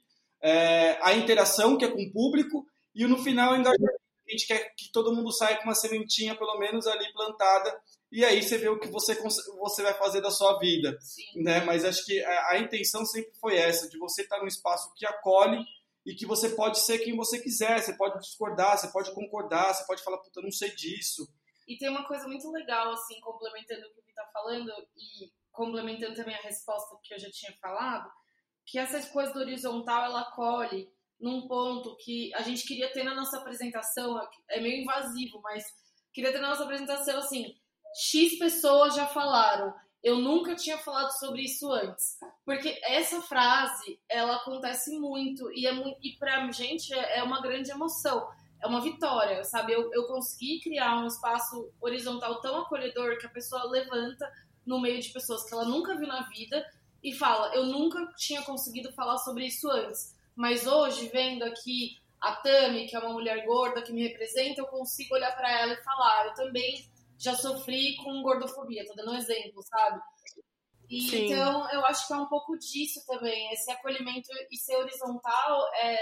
[0.43, 4.03] é, a interação, que é com o público, e no final o engajamento.
[4.27, 8.23] A gente quer que todo mundo saia com uma sementinha, pelo menos, ali plantada, e
[8.23, 10.97] aí você vê o que você, você vai fazer da sua vida.
[11.01, 11.43] Sim.
[11.43, 11.61] Né?
[11.61, 15.05] Mas acho que a, a intenção sempre foi essa, de você estar num espaço que
[15.05, 15.63] acolhe
[16.05, 19.85] e que você pode ser quem você quiser, você pode discordar, você pode concordar, você
[19.85, 21.27] pode falar, puta, não sei disso.
[21.67, 26.15] E tem uma coisa muito legal, assim, complementando o que ele está falando e complementando
[26.15, 28.09] também a resposta que eu já tinha falado,
[28.65, 33.15] que essa coisa do horizontal, ela colhe num ponto que a gente queria ter na
[33.15, 35.63] nossa apresentação, é meio invasivo, mas
[36.13, 37.55] queria ter na nossa apresentação, assim,
[37.95, 39.73] X pessoas já falaram,
[40.03, 42.17] eu nunca tinha falado sobre isso antes.
[42.45, 47.41] Porque essa frase, ela acontece muito e, é muito, e pra gente é, é uma
[47.41, 48.27] grande emoção.
[48.61, 49.73] É uma vitória, sabe?
[49.73, 54.29] Eu, eu consegui criar um espaço horizontal tão acolhedor que a pessoa levanta
[54.65, 56.65] no meio de pessoas que ela nunca viu na vida
[57.03, 62.35] e fala: Eu nunca tinha conseguido falar sobre isso antes, mas hoje, vendo aqui a
[62.37, 65.83] Tami, que é uma mulher gorda que me representa, eu consigo olhar para ela e
[65.83, 70.01] falar: Eu também já sofri com gordofobia, tô dando um exemplo, sabe?
[70.89, 73.51] E, então, eu acho que é um pouco disso também.
[73.51, 75.97] Esse acolhimento e ser horizontal é,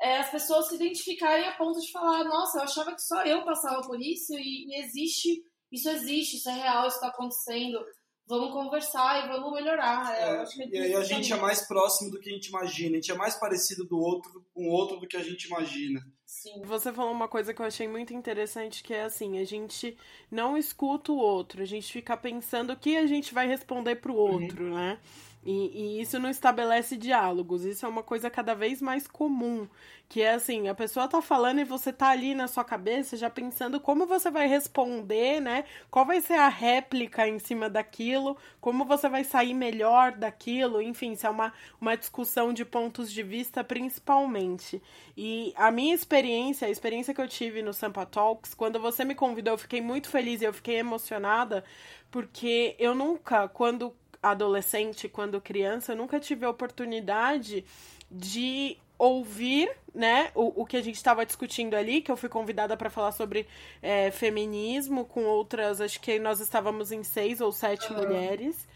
[0.00, 3.44] é, as pessoas se identificarem a ponto de falar: nossa, eu achava que só eu
[3.44, 7.84] passava por isso e, e existe, isso existe, isso é real, isso está acontecendo
[8.26, 10.12] vamos conversar e vamos melhorar.
[10.14, 12.94] É, é, e aí a gente é mais próximo do que a gente imagina, a
[12.94, 16.00] gente é mais parecido do outro com o outro do que a gente imagina.
[16.34, 16.62] Sim.
[16.64, 19.96] Você falou uma coisa que eu achei muito interessante, que é assim, a gente
[20.28, 24.14] não escuta o outro, a gente fica pensando o que a gente vai responder pro
[24.14, 24.42] uhum.
[24.42, 24.74] outro, uhum.
[24.74, 24.98] né?
[25.44, 27.64] E, e, isso não estabelece diálogos.
[27.64, 29.68] Isso é uma coisa cada vez mais comum.
[30.08, 33.28] Que é assim, a pessoa tá falando e você tá ali na sua cabeça já
[33.28, 35.64] pensando como você vai responder, né?
[35.90, 41.12] Qual vai ser a réplica em cima daquilo, como você vai sair melhor daquilo, enfim,
[41.12, 44.80] isso é uma, uma discussão de pontos de vista principalmente.
[45.16, 46.23] E a minha experiência,
[46.62, 50.08] a experiência que eu tive no Sampa Talks, quando você me convidou, eu fiquei muito
[50.08, 51.64] feliz e eu fiquei emocionada,
[52.10, 57.64] porque eu nunca, quando adolescente, quando criança, eu nunca tive a oportunidade
[58.10, 62.76] de ouvir, né, o, o que a gente estava discutindo ali, que eu fui convidada
[62.76, 63.46] para falar sobre
[63.82, 67.98] é, feminismo com outras, acho que nós estávamos em seis ou sete uhum.
[67.98, 68.66] mulheres.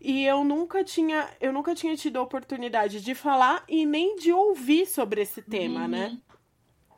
[0.00, 4.32] E eu nunca tinha, eu nunca tinha tido a oportunidade de falar e nem de
[4.32, 6.06] ouvir sobre esse tema, né?
[6.06, 6.12] uhum.
[6.12, 6.18] né?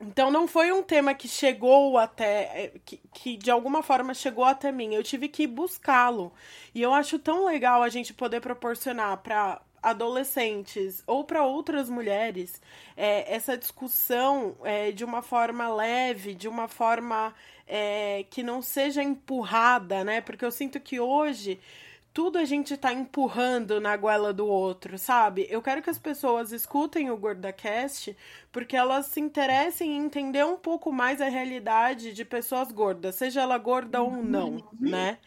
[0.00, 2.64] Então não foi um tema que chegou até.
[2.64, 4.94] É, que, que de alguma forma chegou até mim.
[4.94, 6.32] Eu tive que buscá-lo.
[6.74, 12.60] E eu acho tão legal a gente poder proporcionar para adolescentes ou para outras mulheres
[12.96, 17.32] é, essa discussão é, de uma forma leve, de uma forma
[17.66, 20.20] é, que não seja empurrada, né?
[20.20, 21.60] Porque eu sinto que hoje
[22.16, 25.46] tudo a gente tá empurrando na goela do outro, sabe?
[25.50, 28.16] Eu quero que as pessoas escutem o GordaCast
[28.50, 33.42] porque elas se interessem em entender um pouco mais a realidade de pessoas gordas, seja
[33.42, 35.18] ela gorda ou não, né?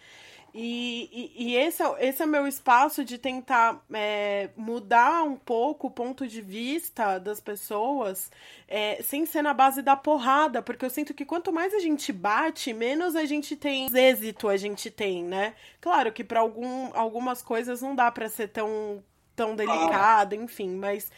[0.54, 5.88] E, e, e, esse, é, esse é meu espaço de tentar é, mudar um pouco
[5.88, 8.32] o ponto de vista das pessoas,
[8.68, 12.12] é, sem ser na base da porrada, porque eu sinto que quanto mais a gente
[12.12, 15.54] bate, menos a gente tem êxito a gente tem, né?
[15.80, 19.04] Claro que para algum, algumas coisas não dá para ser tão
[19.36, 21.10] tão delicado, enfim, mas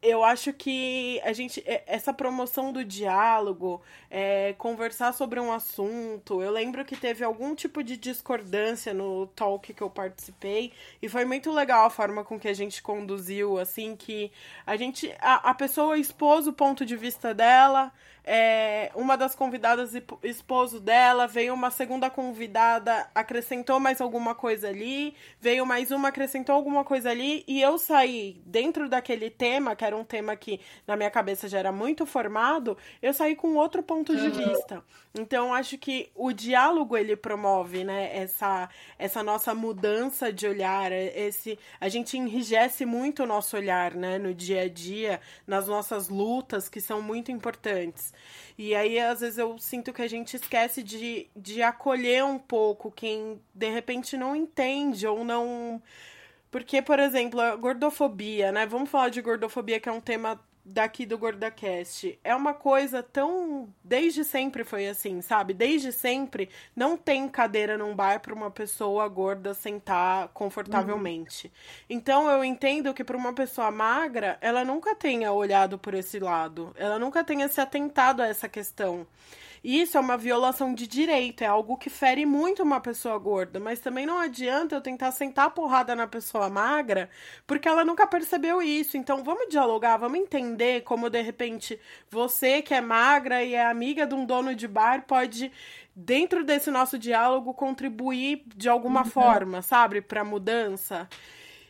[0.00, 6.40] eu acho que a gente é, essa promoção do diálogo é, conversar sobre um assunto
[6.40, 11.24] eu lembro que teve algum tipo de discordância no talk que eu participei e foi
[11.24, 14.30] muito legal a forma com que a gente conduziu assim que
[14.64, 17.92] a gente a, a pessoa expôs o ponto de vista dela
[18.30, 25.14] é, uma das convidadas, esposo dela, veio uma segunda convidada, acrescentou mais alguma coisa ali,
[25.40, 29.96] veio mais uma, acrescentou alguma coisa ali, e eu saí dentro daquele tema, que era
[29.96, 34.16] um tema que na minha cabeça já era muito formado, eu saí com outro ponto
[34.16, 34.30] de uhum.
[34.30, 34.84] vista.
[35.18, 41.58] Então, acho que o diálogo ele promove, né, essa, essa nossa mudança de olhar, esse
[41.80, 46.68] a gente enrijece muito o nosso olhar, né, no dia a dia, nas nossas lutas
[46.68, 48.12] que são muito importantes.
[48.56, 52.90] E aí, às vezes, eu sinto que a gente esquece de, de acolher um pouco
[52.90, 55.80] quem de repente não entende ou não.
[56.50, 58.66] Porque, por exemplo, a gordofobia, né?
[58.66, 63.72] Vamos falar de gordofobia, que é um tema daqui do GordaCast é uma coisa tão.
[63.82, 65.54] Desde sempre foi assim, sabe?
[65.54, 71.46] Desde sempre não tem cadeira num bar para uma pessoa gorda sentar confortavelmente.
[71.46, 71.52] Uhum.
[71.88, 76.74] Então eu entendo que para uma pessoa magra, ela nunca tenha olhado por esse lado,
[76.76, 79.06] ela nunca tenha se atentado a essa questão.
[79.62, 83.80] Isso é uma violação de direito, é algo que fere muito uma pessoa gorda, mas
[83.80, 87.10] também não adianta eu tentar sentar a porrada na pessoa magra,
[87.46, 88.96] porque ela nunca percebeu isso.
[88.96, 91.78] Então vamos dialogar, vamos entender como de repente
[92.10, 95.50] você que é magra e é amiga de um dono de bar pode
[95.94, 99.10] dentro desse nosso diálogo contribuir de alguma uhum.
[99.10, 101.08] forma, sabe, para mudança.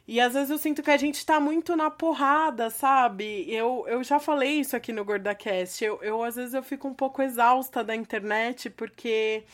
[0.08, 3.44] E às vezes eu sinto que a gente tá muito na porrada, sabe?
[3.52, 5.84] Eu, eu já falei isso aqui no GordaCast.
[5.84, 9.44] Eu, eu, às vezes, eu fico um pouco exausta da internet, porque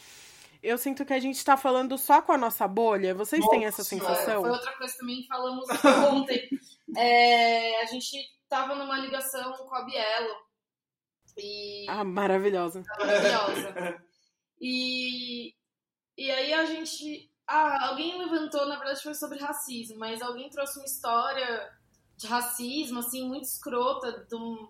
[0.63, 3.17] eu sinto que a gente tá falando só com a nossa bolha.
[3.17, 4.43] Vocês Nossa, têm essa sensação?
[4.43, 5.67] Foi outra coisa também que falamos
[6.09, 6.49] ontem.
[6.97, 8.17] é, a gente
[8.49, 10.37] tava numa ligação com a Bielo.
[11.37, 11.85] E...
[11.89, 12.85] Ah, maravilhosa.
[12.97, 14.05] Maravilhosa.
[14.61, 15.53] E,
[16.17, 20.79] e aí a gente ah, alguém levantou, na verdade foi sobre racismo, mas alguém trouxe
[20.79, 21.73] uma história
[22.17, 24.25] de racismo, assim, muito escrota.
[24.29, 24.69] De um,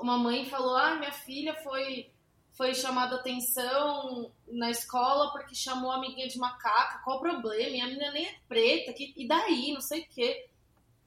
[0.00, 2.10] uma mãe falou: ah, minha filha foi,
[2.52, 7.76] foi chamada atenção na escola porque chamou a amiguinha de macaca, qual o problema?
[7.76, 9.72] E a menina nem é preta, que, e daí?
[9.72, 10.48] Não sei o quê.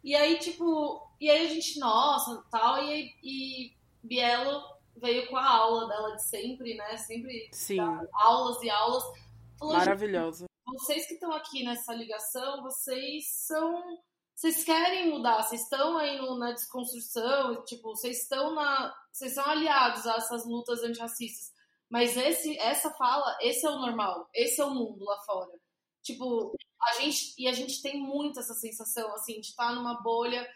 [0.04, 4.64] E aí, tipo, e aí a gente, nossa, tal, e, e Bielo
[4.96, 6.96] veio com a aula dela de sempre, né?
[6.98, 7.80] Sempre Sim.
[8.14, 9.04] aulas e aulas.
[9.58, 13.84] Falou, Maravilhosa vocês que estão aqui nessa ligação, vocês são.
[14.36, 18.94] Vocês querem mudar, vocês estão aí no, na desconstrução, tipo, vocês estão na.
[19.12, 21.52] Vocês são aliados a essas lutas antirracistas.
[21.90, 25.52] Mas esse, essa fala, esse é o normal, esse é o mundo lá fora.
[26.04, 27.34] Tipo, a gente.
[27.38, 30.48] E a gente tem muito essa sensação, assim, de estar tá numa bolha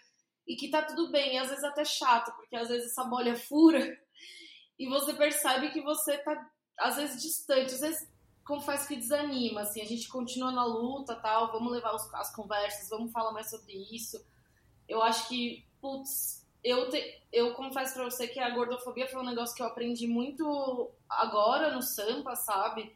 [0.47, 3.35] e que tá tudo bem, e às vezes até chato, porque às vezes essa bolha
[3.35, 3.79] fura
[4.77, 7.73] e você percebe que você tá, às vezes, distante.
[7.73, 8.10] Às vezes
[8.43, 12.89] confesso que desanima, assim, a gente continua na luta, tal, vamos levar os, as conversas,
[12.89, 14.23] vamos falar mais sobre isso.
[14.87, 19.25] Eu acho que, putz, eu, te, eu confesso pra você que a gordofobia foi um
[19.25, 22.95] negócio que eu aprendi muito agora no Sampa, sabe?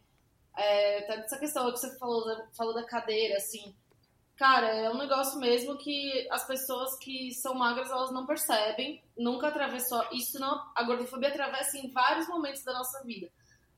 [0.57, 2.23] É, até essa questão que você falou,
[2.55, 3.75] falou da cadeira, assim,
[4.35, 9.47] cara, é um negócio mesmo que as pessoas que são magras, elas não percebem, nunca
[9.47, 13.29] atravessou, isso não, a gordofobia atravessa em vários momentos da nossa vida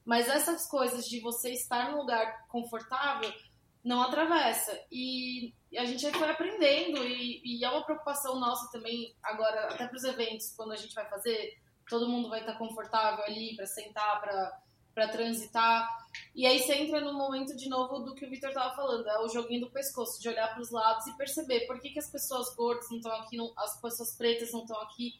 [0.07, 3.29] mas essas coisas de você estar num lugar confortável
[3.83, 4.71] não atravessa.
[4.89, 9.97] E a gente foi aprendendo, e, e é uma preocupação nossa também, agora, até para
[9.97, 11.57] os eventos, quando a gente vai fazer,
[11.89, 14.21] todo mundo vai estar confortável ali para sentar,
[14.93, 15.85] para transitar.
[16.33, 19.19] E aí você entra no momento de novo do que o Victor estava falando, é
[19.19, 22.09] o joguinho do pescoço, de olhar para os lados e perceber por que, que as
[22.09, 25.19] pessoas gordas não estão aqui, não, as pessoas pretas não estão aqui.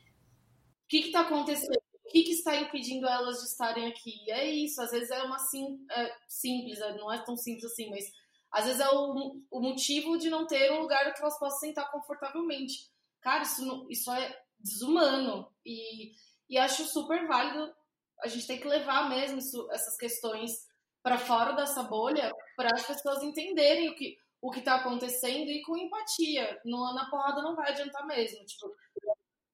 [0.85, 1.86] O que está acontecendo?
[2.07, 4.23] O que, que, está impedindo elas de estarem aqui?
[4.25, 7.65] E é isso, às vezes é uma sim, é simples, é, não é tão simples
[7.65, 8.05] assim, mas
[8.49, 11.91] às vezes é o, o motivo de não ter um lugar que elas possam sentar
[11.91, 12.89] confortavelmente.
[13.21, 16.13] Cara, isso, isso é desumano e,
[16.49, 17.75] e acho super válido.
[18.23, 20.65] A gente tem que levar mesmo isso, essas questões
[21.03, 25.61] para fora dessa bolha para as pessoas entenderem o que o que está acontecendo e
[25.63, 26.59] com empatia.
[26.63, 28.45] No, na porrada não vai adiantar mesmo.
[28.45, 28.71] Tipo,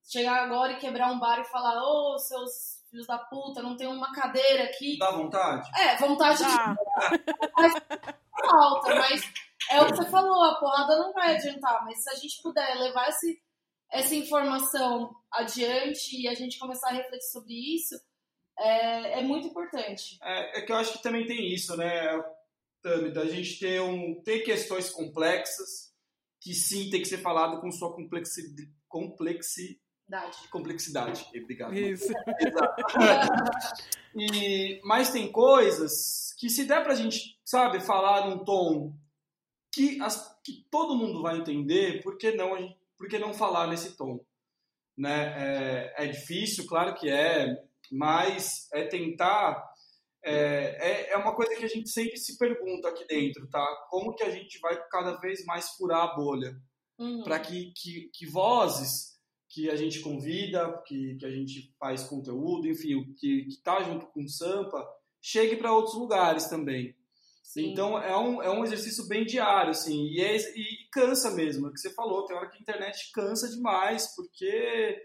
[0.04, 3.76] chegar agora e quebrar um bar e falar, ô, oh, seus filhos da puta, não
[3.76, 4.98] tem uma cadeira aqui.
[5.00, 5.70] Dá vontade?
[5.80, 6.76] É, vontade Dá.
[7.18, 9.22] de alta, mas
[9.72, 12.76] é o que você falou, a porrada não vai adiantar, mas se a gente puder
[12.78, 13.42] levar esse,
[13.92, 17.96] essa informação adiante e a gente começar a refletir sobre isso,
[18.60, 20.18] é, é muito importante.
[20.22, 22.22] É, é, que eu acho que também tem isso, né,
[22.82, 25.94] Tami, da gente ter, um, ter questões complexas
[26.42, 29.82] que sim tem que ser falado com sua complexidade, complexi,
[30.14, 30.48] Complexidade.
[30.50, 31.74] Complexidade, obrigado.
[31.74, 32.14] Isso.
[34.16, 38.96] e, mas tem coisas que se der pra gente, sabe, falar num tom
[39.72, 43.98] que, as, que todo mundo vai entender, por que não, por que não falar nesse
[43.98, 44.24] tom?
[44.96, 45.92] Né?
[45.98, 49.72] É, é difícil, claro que é, mas é tentar...
[50.26, 53.66] É, é, é uma coisa que a gente sempre se pergunta aqui dentro, tá?
[53.90, 56.56] Como que a gente vai cada vez mais furar a bolha?
[56.98, 57.24] Uhum.
[57.24, 59.13] Para que, que, que vozes
[59.54, 64.24] que a gente convida, que, que a gente faz conteúdo, enfim, que está junto com
[64.24, 64.84] o Sampa,
[65.22, 66.96] chegue para outros lugares também.
[67.44, 67.72] Sim.
[67.72, 71.70] Então é um, é um exercício bem diário, assim, e, é, e cansa mesmo, é
[71.70, 75.00] o que você falou, tem hora que a internet cansa demais, porque.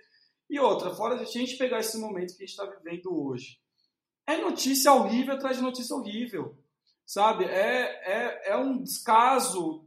[0.49, 3.61] E outra, fora de a gente pegar esse momento que a gente está vivendo hoje.
[4.27, 6.57] É notícia horrível atrás de notícia horrível,
[7.05, 7.45] sabe?
[7.45, 9.87] É, é, é um descaso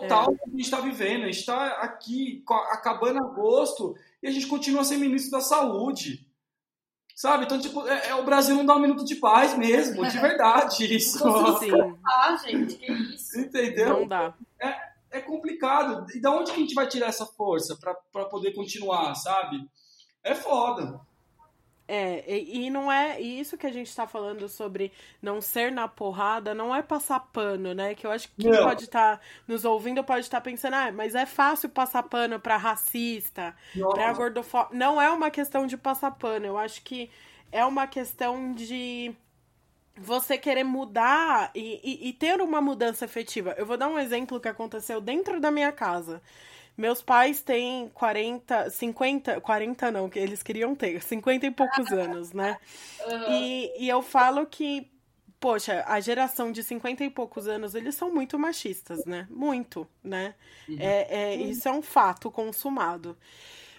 [0.00, 0.36] total é.
[0.36, 1.22] que a gente está vivendo.
[1.22, 6.26] A gente está aqui acabando agosto e a gente continua sem ministro da saúde.
[7.14, 7.44] Sabe?
[7.44, 10.94] Então, tipo, é, é, o Brasil não dá um minuto de paz mesmo, de verdade.
[10.94, 11.18] Isso.
[11.58, 11.70] Sim.
[12.04, 13.38] Ah, gente, que isso.
[13.38, 14.00] Entendeu?
[14.00, 14.34] Não dá.
[14.58, 16.06] É, é complicado.
[16.14, 19.68] E da onde que a gente vai tirar essa força para poder continuar, sabe?
[20.24, 21.00] É foda.
[21.94, 23.20] É, e, e, não é.
[23.20, 24.90] E isso que a gente tá falando sobre
[25.20, 27.94] não ser na porrada, não é passar pano, né?
[27.94, 28.62] Que eu acho que quem não.
[28.62, 32.40] pode estar tá nos ouvindo pode estar tá pensando, ah, mas é fácil passar pano
[32.40, 33.94] pra racista, Nossa.
[33.94, 34.74] pra gordofóbico.
[34.74, 37.10] Não é uma questão de passar pano, eu acho que
[37.52, 39.14] é uma questão de
[39.94, 43.54] você querer mudar e, e, e ter uma mudança efetiva.
[43.58, 46.22] Eu vou dar um exemplo que aconteceu dentro da minha casa.
[46.76, 52.32] Meus pais têm 40, 50, 40 não, que eles queriam ter, 50 e poucos anos,
[52.32, 52.58] né?
[53.06, 53.32] Uhum.
[53.32, 54.90] E, e eu falo que,
[55.38, 59.26] poxa, a geração de 50 e poucos anos, eles são muito machistas, né?
[59.30, 60.34] Muito, né?
[60.68, 60.76] Uhum.
[60.80, 63.16] É, é, isso é um fato consumado.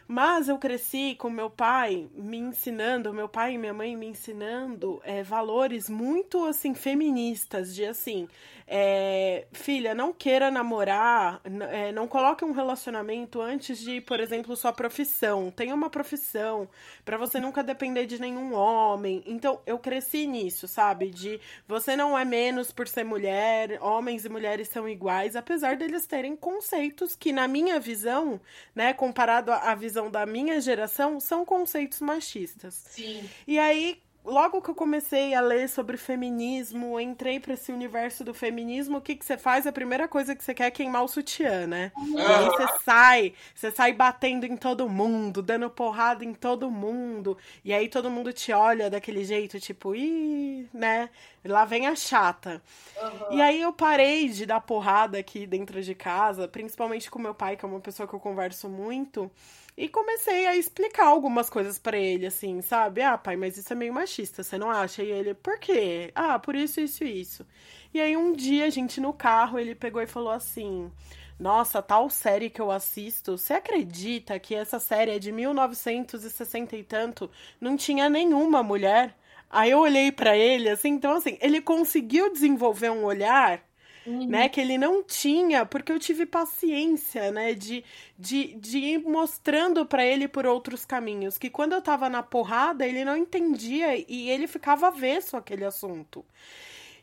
[0.07, 5.01] Mas eu cresci com meu pai me ensinando, meu pai e minha mãe me ensinando
[5.03, 8.27] é, valores muito assim feministas, de assim,
[8.67, 11.41] é, filha, não queira namorar,
[11.71, 15.49] é, não coloque um relacionamento antes de, por exemplo, sua profissão.
[15.49, 16.67] Tenha uma profissão
[17.05, 19.23] para você nunca depender de nenhum homem.
[19.25, 21.09] Então eu cresci nisso, sabe?
[21.09, 26.05] De você não é menos por ser mulher, homens e mulheres são iguais, apesar deles
[26.05, 28.39] terem conceitos que na minha visão,
[28.75, 32.73] né, comparado à visão visão da minha geração, são conceitos machistas.
[32.89, 33.29] Sim.
[33.47, 38.33] E aí, logo que eu comecei a ler sobre feminismo, entrei para esse universo do
[38.33, 39.67] feminismo, o que, que você faz?
[39.67, 41.91] A primeira coisa que você quer é queimar o sutiã, né?
[41.97, 47.37] E aí você sai, você sai batendo em todo mundo, dando porrada em todo mundo.
[47.63, 51.09] E aí todo mundo te olha daquele jeito, tipo, ih, né?
[51.43, 52.61] Lá vem a chata.
[53.01, 53.37] Uhum.
[53.37, 57.57] E aí eu parei de dar porrada aqui dentro de casa, principalmente com meu pai,
[57.57, 59.29] que é uma pessoa que eu converso muito.
[59.75, 63.01] E comecei a explicar algumas coisas para ele, assim, sabe?
[63.01, 65.01] Ah, pai, mas isso é meio machista, você não acha?
[65.03, 66.11] E ele, por quê?
[66.13, 67.45] Ah, por isso, isso e isso.
[67.93, 70.91] E aí um dia, a gente no carro, ele pegou e falou assim:
[71.39, 76.83] Nossa, tal série que eu assisto, você acredita que essa série é de 1960 e
[76.83, 77.29] tanto?
[77.59, 79.15] Não tinha nenhuma mulher?
[79.49, 83.63] Aí eu olhei para ele, assim, então assim, ele conseguiu desenvolver um olhar
[84.05, 84.27] Uhum.
[84.27, 84.49] né?
[84.49, 87.53] Que ele não tinha, porque eu tive paciência, né?
[87.53, 87.83] De,
[88.17, 91.37] de, de ir mostrando para ele por outros caminhos.
[91.37, 96.25] Que quando eu tava na porrada, ele não entendia e ele ficava avesso aquele assunto.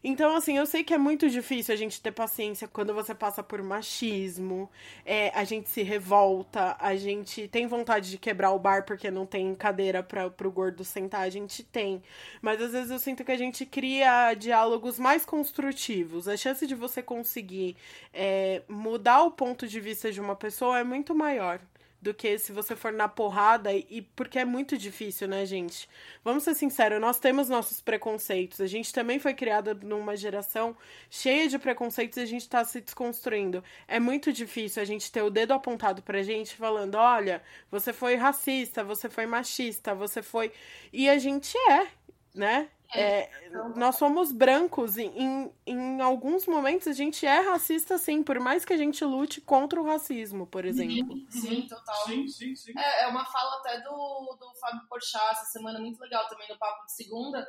[0.02, 3.42] Então, assim, eu sei que é muito difícil a gente ter paciência quando você passa
[3.42, 4.70] por machismo,
[5.04, 9.26] é, a gente se revolta, a gente tem vontade de quebrar o bar porque não
[9.26, 12.02] tem cadeira para pro gordo sentar, a gente tem.
[12.40, 16.26] Mas às vezes eu sinto que a gente cria diálogos mais construtivos.
[16.28, 17.76] A chance de você conseguir
[18.12, 21.60] é, mudar o ponto de vista de uma pessoa é muito maior
[22.00, 25.88] do que se você for na porrada e porque é muito difícil, né, gente?
[26.24, 28.60] Vamos ser sinceros, nós temos nossos preconceitos.
[28.60, 30.76] A gente também foi criada numa geração
[31.10, 33.62] cheia de preconceitos e a gente tá se desconstruindo.
[33.86, 38.14] É muito difícil a gente ter o dedo apontado pra gente falando, olha, você foi
[38.14, 40.52] racista, você foi machista, você foi
[40.92, 41.86] e a gente é,
[42.34, 42.68] né?
[42.92, 48.22] É, é nós somos brancos e em, em alguns momentos a gente é racista sim,
[48.22, 51.16] por mais que a gente lute contra o racismo, por exemplo.
[51.30, 52.04] Sim, sim total.
[52.06, 52.72] Sim, sim, sim.
[52.76, 56.58] É, é uma fala até do, do Fábio Porchat essa semana muito legal também no
[56.58, 57.46] Papo de Segunda,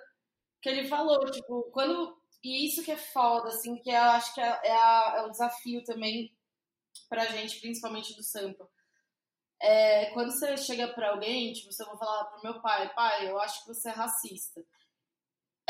[0.61, 2.19] que ele falou, tipo, quando...
[2.43, 5.29] E isso que é foda, assim, que eu acho que é, é, a, é o
[5.29, 6.35] desafio também
[7.07, 8.67] pra gente, principalmente do Sampa.
[9.61, 13.29] É, quando você chega pra alguém, tipo, se eu vou falar pro meu pai, pai,
[13.29, 14.65] eu acho que você é racista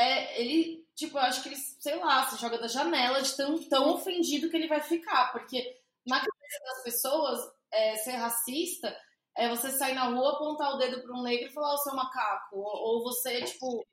[0.02, 3.58] é, ele, tipo, eu acho que ele, sei lá, se joga da janela de tão,
[3.70, 5.32] tão ofendido que ele vai ficar.
[5.32, 7.40] Porque na cabeça das pessoas,
[7.72, 8.96] é, ser racista
[9.38, 11.96] é você sair na rua, apontar o dedo para um negro e falar o seu
[11.96, 12.58] macaco.
[12.58, 13.86] Ou, ou, você, tipo,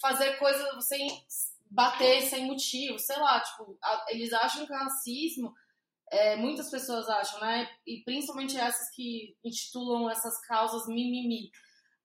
[0.00, 0.98] fazer coisa, você
[1.70, 5.52] bater sem motivo, sei lá, tipo, a, eles acham que o racismo,
[6.10, 7.68] é, muitas pessoas acham, né?
[7.86, 11.50] E principalmente essas que intitulam essas causas mimimi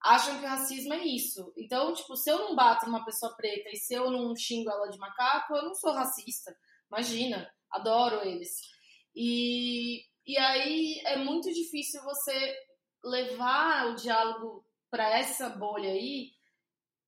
[0.02, 1.54] acham que racismo é isso.
[1.58, 4.90] Então, tipo, se eu não bato numa pessoa preta e se eu não xingo ela
[4.90, 6.56] de macaco, eu não sou racista.
[6.90, 8.50] Imagina, adoro eles.
[9.16, 12.56] E, e aí é muito difícil você
[13.04, 16.32] levar o diálogo para essa bolha aí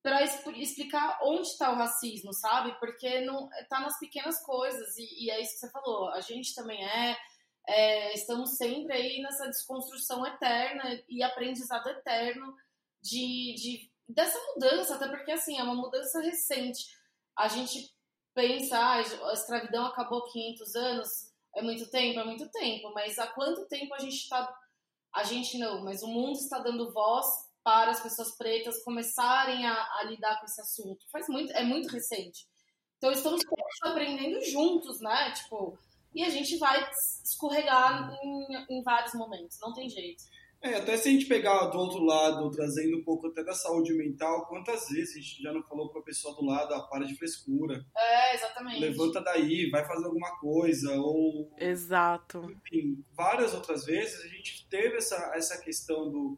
[0.04, 2.78] para explicar onde está o racismo, sabe?
[2.80, 6.10] Porque não tá nas pequenas coisas e, e, é isso que você falou.
[6.10, 7.16] A gente também é,
[7.68, 12.56] é estamos sempre aí nessa desconstrução eterna e aprendizado eterno
[13.02, 16.86] de, de, dessa mudança, até porque assim, é uma mudança recente.
[17.38, 17.90] A gente
[18.34, 18.96] pensa, ah,
[19.30, 21.10] a escravidão acabou 500 anos,
[21.56, 24.54] é muito tempo, é muito tempo, mas há quanto tempo a gente está
[25.14, 27.26] A gente não, mas o mundo está dando voz
[27.64, 31.06] para as pessoas pretas começarem a, a lidar com esse assunto.
[31.12, 32.48] Faz muito, é muito recente.
[32.98, 33.42] Então estamos
[33.84, 35.32] aprendendo juntos, né?
[35.32, 35.78] Tipo,
[36.14, 36.90] e a gente vai
[37.24, 40.24] escorregar em, em vários momentos, não tem jeito.
[40.64, 43.94] É, até se a gente pegar do outro lado, trazendo um pouco até da saúde
[43.94, 47.06] mental, quantas vezes a gente já não falou para a pessoa do lado, ah, para
[47.06, 47.84] de frescura.
[47.98, 48.80] É, exatamente.
[48.80, 51.52] Levanta daí, vai fazer alguma coisa, ou...
[51.58, 52.48] Exato.
[52.52, 56.38] Enfim, várias outras vezes a gente teve essa, essa questão do,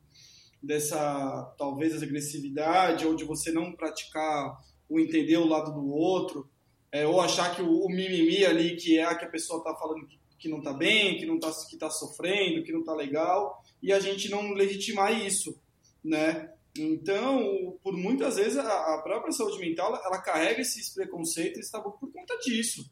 [0.62, 4.58] dessa, talvez, essa agressividade, ou de você não praticar
[4.88, 6.50] o entender o lado do outro,
[6.94, 9.76] é, ou achar que o, o, mimimi ali, que é a que a pessoa está
[9.76, 12.94] falando que, que não está bem, que não está que tá sofrendo, que não está
[12.94, 15.62] legal, e a gente não legitimar isso,
[16.02, 16.50] né?
[16.76, 22.12] Então, por muitas vezes, a, própria saúde mental, ela carrega esses preconceitos esse tabu por
[22.12, 22.90] conta disso,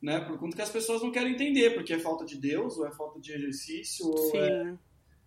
[0.00, 0.20] né?
[0.20, 2.92] Por conta que as pessoas não querem entender, porque é falta de Deus, ou é
[2.92, 4.38] falta de exercício, ou Sim.
[4.38, 4.76] é,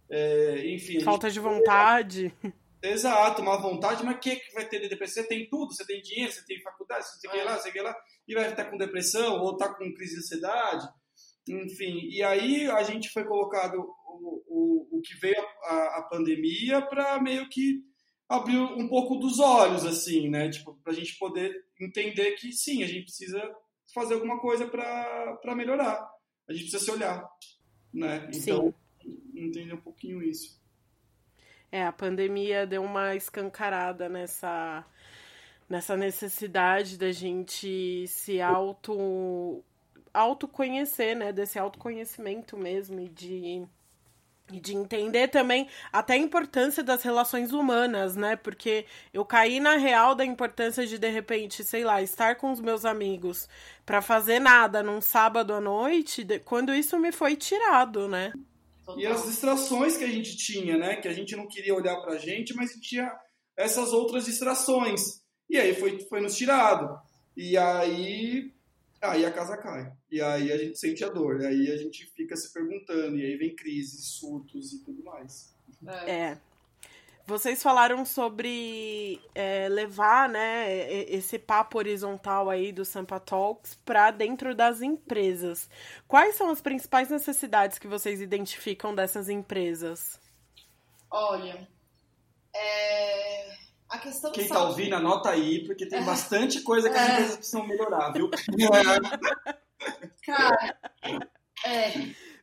[0.10, 1.02] é enfim...
[1.02, 2.32] Falta de vontade.
[2.82, 5.24] Exato, uma vontade, mas o que, que vai ter de depressão?
[5.24, 7.64] Você tem tudo, você tem dinheiro, você tem faculdade, você tem que ir lá, você
[7.64, 7.96] tem que ir lá,
[8.28, 10.88] e vai estar com depressão, ou tá com crise de ansiedade,
[11.50, 12.08] enfim.
[12.10, 17.22] E aí a gente foi colocado o, o, o que veio a, a pandemia para
[17.22, 17.84] meio que
[18.28, 20.50] abrir um pouco dos olhos, assim, né?
[20.50, 23.42] Tipo, para a gente poder entender que sim, a gente precisa
[23.94, 26.10] fazer alguma coisa para melhorar.
[26.48, 27.26] A gente precisa se olhar,
[27.94, 28.30] né?
[28.34, 29.22] Então, sim.
[29.36, 30.60] entender um pouquinho isso.
[31.72, 34.86] É, a pandemia deu uma escancarada nessa,
[35.70, 39.64] nessa necessidade da gente se auto
[40.14, 41.32] autoconhecer, né?
[41.32, 43.68] Desse autoconhecimento mesmo e de
[44.52, 48.36] e de entender também até a importância das relações humanas, né?
[48.36, 52.62] Porque eu caí na real da importância de de repente, sei lá, estar com os
[52.62, 53.48] meus amigos
[53.86, 58.32] para fazer nada num sábado à noite, quando isso me foi tirado, né?
[58.96, 60.96] E as distrações que a gente tinha, né?
[60.96, 63.12] Que a gente não queria olhar pra gente, mas tinha
[63.56, 65.02] essas outras distrações.
[65.50, 66.98] E aí foi, foi nos tirado.
[67.36, 68.52] E aí,
[69.02, 69.92] aí a casa cai.
[70.12, 71.42] E aí a gente sente a dor.
[71.42, 73.18] E aí a gente fica se perguntando.
[73.18, 75.56] E aí vem crises, surtos e tudo mais.
[75.86, 76.12] É.
[76.12, 76.38] é.
[77.26, 80.72] Vocês falaram sobre é, levar né,
[81.10, 85.70] esse papo horizontal aí do Sampa Talks para dentro das empresas.
[86.08, 90.22] Quais são as principais necessidades que vocês identificam dessas empresas?
[91.12, 91.68] Olha,
[92.56, 93.67] é...
[93.90, 97.12] a questão Quem está ouvindo, anota aí, porque tem bastante coisa que as é.
[97.14, 98.30] empresas precisam melhorar, viu?
[100.26, 100.78] Cara,
[101.66, 101.92] é.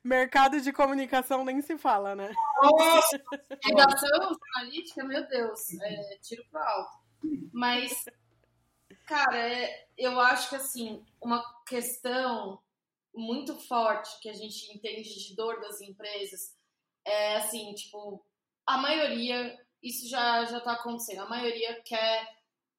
[0.02, 2.30] Mercado de comunicação nem se fala, né?
[2.62, 3.22] Nossa!
[3.62, 6.98] Redação analítica, meu Deus, é, tiro pro alto.
[7.52, 8.04] Mas,
[9.06, 12.60] cara, é, eu acho que, assim, uma questão
[13.14, 16.54] muito forte que a gente entende de dor das empresas
[17.04, 18.24] é, assim, tipo,
[18.66, 22.26] a maioria, isso já, já tá acontecendo, a maioria quer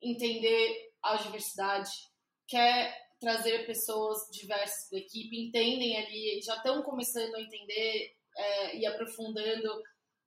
[0.02, 1.92] entender a diversidade,
[2.48, 8.86] quer trazer pessoas diversas da equipe, entendem ali, já estão começando a entender é, e
[8.86, 9.70] aprofundando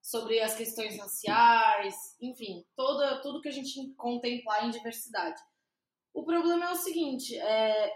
[0.00, 5.40] sobre as questões raciais, enfim, toda, tudo que a gente contemplar em diversidade.
[6.14, 7.92] O problema é o seguinte, é,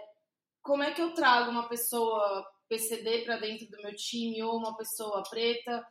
[0.61, 4.75] como é que eu trago uma pessoa PCD para dentro do meu time, ou uma
[4.77, 5.85] pessoa preta,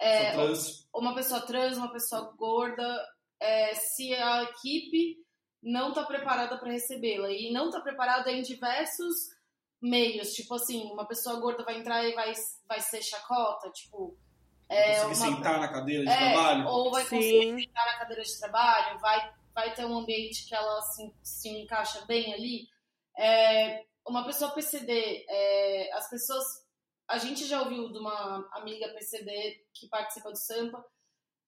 [0.00, 0.34] é,
[0.94, 3.06] uma pessoa trans, uma pessoa gorda,
[3.40, 5.24] é, se a equipe
[5.64, 7.30] não está preparada para recebê-la.
[7.30, 9.14] E não está preparada em diversos
[9.80, 10.32] meios.
[10.32, 12.32] Tipo assim, uma pessoa gorda vai entrar e vai,
[12.68, 14.16] vai ser chacota, tipo.
[14.68, 15.36] É, conseguir uma...
[15.36, 16.66] sentar na cadeira de é, trabalho.
[16.68, 17.16] Ou vai Sim.
[17.16, 21.48] conseguir sentar na cadeira de trabalho, vai, vai ter um ambiente que ela se, se
[21.48, 22.68] encaixa bem ali.
[23.16, 26.44] É, uma pessoa PCD, é, as pessoas.
[27.08, 30.84] A gente já ouviu de uma amiga PCD que participa do Sampa,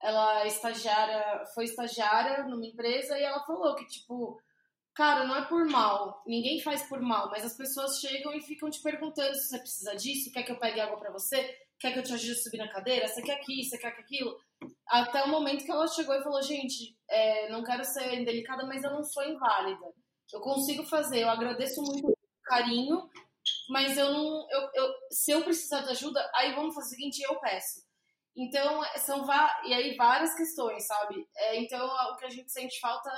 [0.03, 4.39] ela é estagiária, foi estagiária numa empresa e ela falou que, tipo,
[4.95, 8.69] cara, não é por mal, ninguém faz por mal, mas as pessoas chegam e ficam
[8.69, 11.99] te perguntando se você precisa disso, quer que eu pegue água para você, quer que
[11.99, 14.39] eu te ajude a subir na cadeira, você quer aqui, você quer aquilo.
[14.87, 18.83] Até o momento que ela chegou e falou, gente, é, não quero ser indelicada, mas
[18.83, 19.87] eu não sou inválida.
[20.33, 23.09] Eu consigo fazer, eu agradeço muito o carinho,
[23.69, 24.47] mas eu não.
[24.51, 27.85] Eu, eu, se eu precisar de ajuda, aí vamos fazer o seguinte, eu peço.
[28.37, 29.27] Então, são
[29.65, 31.27] e aí várias questões, sabe?
[31.37, 33.11] É, então, o que a gente sente falta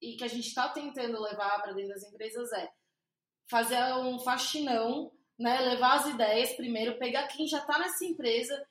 [0.00, 2.70] e que a gente está tentando levar para dentro das empresas é
[3.50, 5.60] fazer um faxinão, né?
[5.60, 8.66] Levar as ideias primeiro, pegar quem já está nessa empresa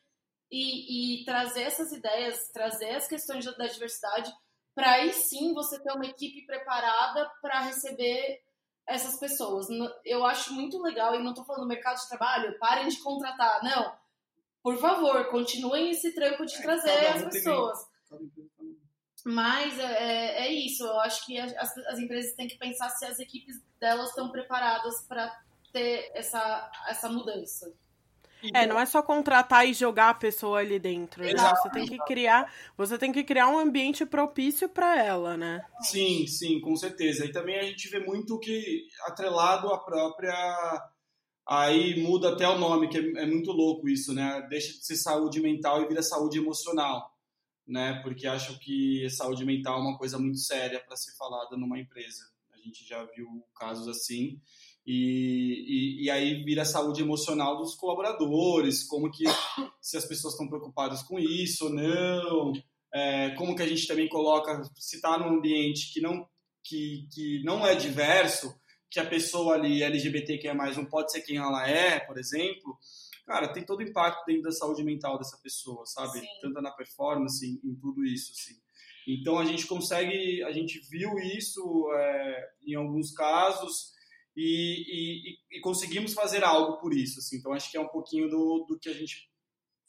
[0.52, 4.34] e, e, trazer essas ideias, trazer as questões da, da diversidade,
[4.74, 8.42] para aí sim você ter uma equipe preparada para receber
[8.88, 9.68] essas pessoas.
[10.04, 14.02] Eu acho muito legal, e não estou falando mercado de trabalho, parem de contratar, não
[14.64, 17.80] por favor, continuem esse trampo de É, trazer as pessoas.
[19.26, 23.20] Mas é, é isso, eu acho que as, as empresas têm que pensar se as
[23.20, 25.40] equipes delas estão preparadas para
[25.72, 27.72] ter essa, essa mudança.
[28.54, 31.24] É, não é só contratar e jogar a pessoa ali dentro.
[31.24, 31.34] né?
[31.36, 35.64] Você tem que criar, você tem que criar um ambiente propício para ela, né?
[35.82, 37.26] Sim, sim, com certeza.
[37.26, 40.34] E também a gente vê muito que atrelado à própria.
[41.48, 44.46] Aí muda até o nome, que é, é muito louco isso, né?
[44.50, 47.12] Deixa de ser saúde mental e vira saúde emocional,
[47.68, 48.00] né?
[48.04, 52.24] Porque acham que saúde mental é uma coisa muito séria para ser falada numa empresa.
[52.54, 54.40] A gente já viu casos assim.
[54.86, 59.24] E, e, e aí vira a saúde emocional dos colaboradores, como que
[59.80, 62.54] se as pessoas estão preocupadas com isso ou não,
[62.94, 66.28] é, como que a gente também coloca, se está num ambiente que não,
[66.64, 68.54] que, que não é diverso,
[68.90, 72.18] que a pessoa ali LGBT que é mais não pode ser quem ela é, por
[72.18, 72.78] exemplo,
[73.26, 76.20] cara, tem todo o impacto dentro da saúde mental dessa pessoa, sabe?
[76.20, 76.28] Sim.
[76.42, 78.60] Tanto na performance, em, em tudo isso, assim.
[79.08, 83.94] Então a gente consegue, a gente viu isso é, em alguns casos
[84.36, 87.38] e, e, e conseguimos fazer algo por isso, assim.
[87.38, 89.30] Então acho que é um pouquinho do, do que a gente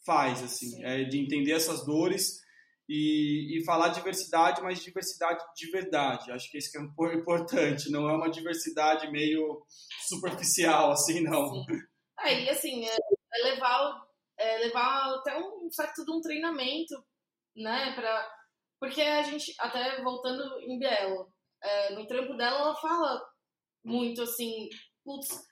[0.05, 0.84] faz, assim, Sim.
[0.84, 2.40] é de entender essas dores
[2.88, 6.32] e, e falar diversidade, mas diversidade de verdade.
[6.32, 6.82] Acho que isso que é
[7.14, 9.64] importante, não é uma diversidade meio
[10.09, 11.64] superficial, assim, não.
[12.20, 14.07] É, e assim, é, é levar,
[14.38, 16.95] é levar até um certo de um treinamento,
[17.57, 18.28] né, pra,
[18.80, 21.32] porque a gente, até voltando em Bielo,
[21.62, 23.22] é, no trampo dela, ela fala
[23.84, 24.68] muito assim,
[25.04, 25.46] putz,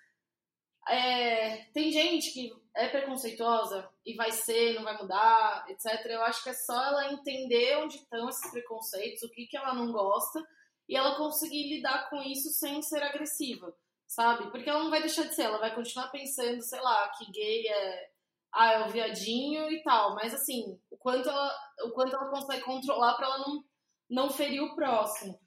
[0.89, 6.05] é, tem gente que é preconceituosa e vai ser, não vai mudar, etc.
[6.07, 9.75] Eu acho que é só ela entender onde estão esses preconceitos, o que, que ela
[9.75, 10.43] não gosta,
[10.89, 13.75] e ela conseguir lidar com isso sem ser agressiva,
[14.07, 14.51] sabe?
[14.51, 17.69] Porque ela não vai deixar de ser, ela vai continuar pensando, sei lá, que gay
[17.69, 18.11] é,
[18.53, 22.65] ah, é o viadinho e tal, mas assim, o quanto ela, o quanto ela consegue
[22.65, 23.65] controlar pra ela não,
[24.09, 25.39] não ferir o próximo.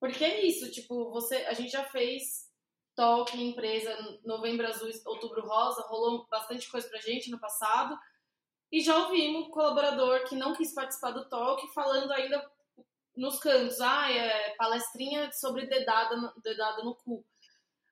[0.00, 2.48] Porque é isso, tipo, você, a gente já fez
[2.96, 3.94] talk em empresa,
[4.24, 7.98] Novembro Azul, Outubro Rosa, rolou bastante coisa pra gente no passado.
[8.72, 12.50] E já ouvimos colaborador que não quis participar do talk falando ainda
[13.16, 17.24] nos cantos, ah, é palestrinha sobre dedada, no- dedada no cu.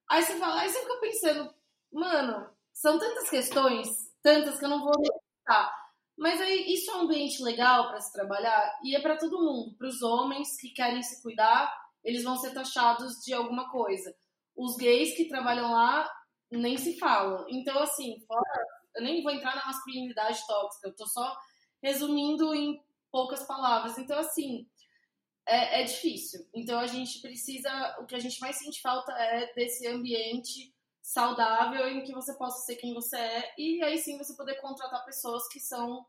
[0.09, 1.55] Aí você fala, aí você fica pensando,
[1.93, 3.89] mano, são tantas questões,
[4.23, 5.75] tantas que eu não vou citar.
[6.17, 9.75] Mas aí isso é um ambiente legal pra se trabalhar e é pra todo mundo.
[9.77, 11.73] Para os homens que querem se cuidar,
[12.05, 14.14] eles vão ser taxados de alguma coisa.
[14.57, 16.09] Os gays que trabalham lá
[16.51, 17.44] nem se falam.
[17.49, 21.36] Então, assim, fora, eu nem vou entrar na masculinidade tóxica, eu tô só
[21.82, 23.99] resumindo em poucas palavras.
[23.99, 24.66] Então, assim,
[25.46, 26.46] é, é difícil.
[26.55, 27.96] Então, a gente precisa.
[28.01, 30.74] O que a gente mais sente falta é desse ambiente
[31.09, 35.07] saudável em que você possa ser quem você é e aí sim você poder contratar
[35.07, 36.05] pessoas que são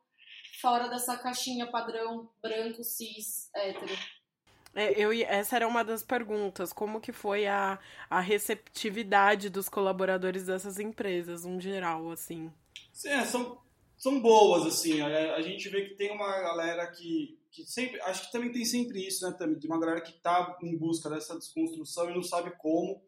[0.59, 3.97] fora dessa caixinha padrão branco, cis, hétero.
[4.79, 6.71] É, eu, essa era uma das perguntas.
[6.71, 7.77] Como que foi a,
[8.09, 12.49] a receptividade dos colaboradores dessas empresas, no geral, assim?
[12.93, 13.59] Sim, é, são,
[13.97, 15.01] são boas, assim.
[15.01, 17.99] A, a gente vê que tem uma galera que, que sempre.
[18.03, 19.59] Acho que também tem sempre isso, né, Tami?
[19.59, 23.01] Tem uma galera que tá em busca dessa desconstrução e não sabe como.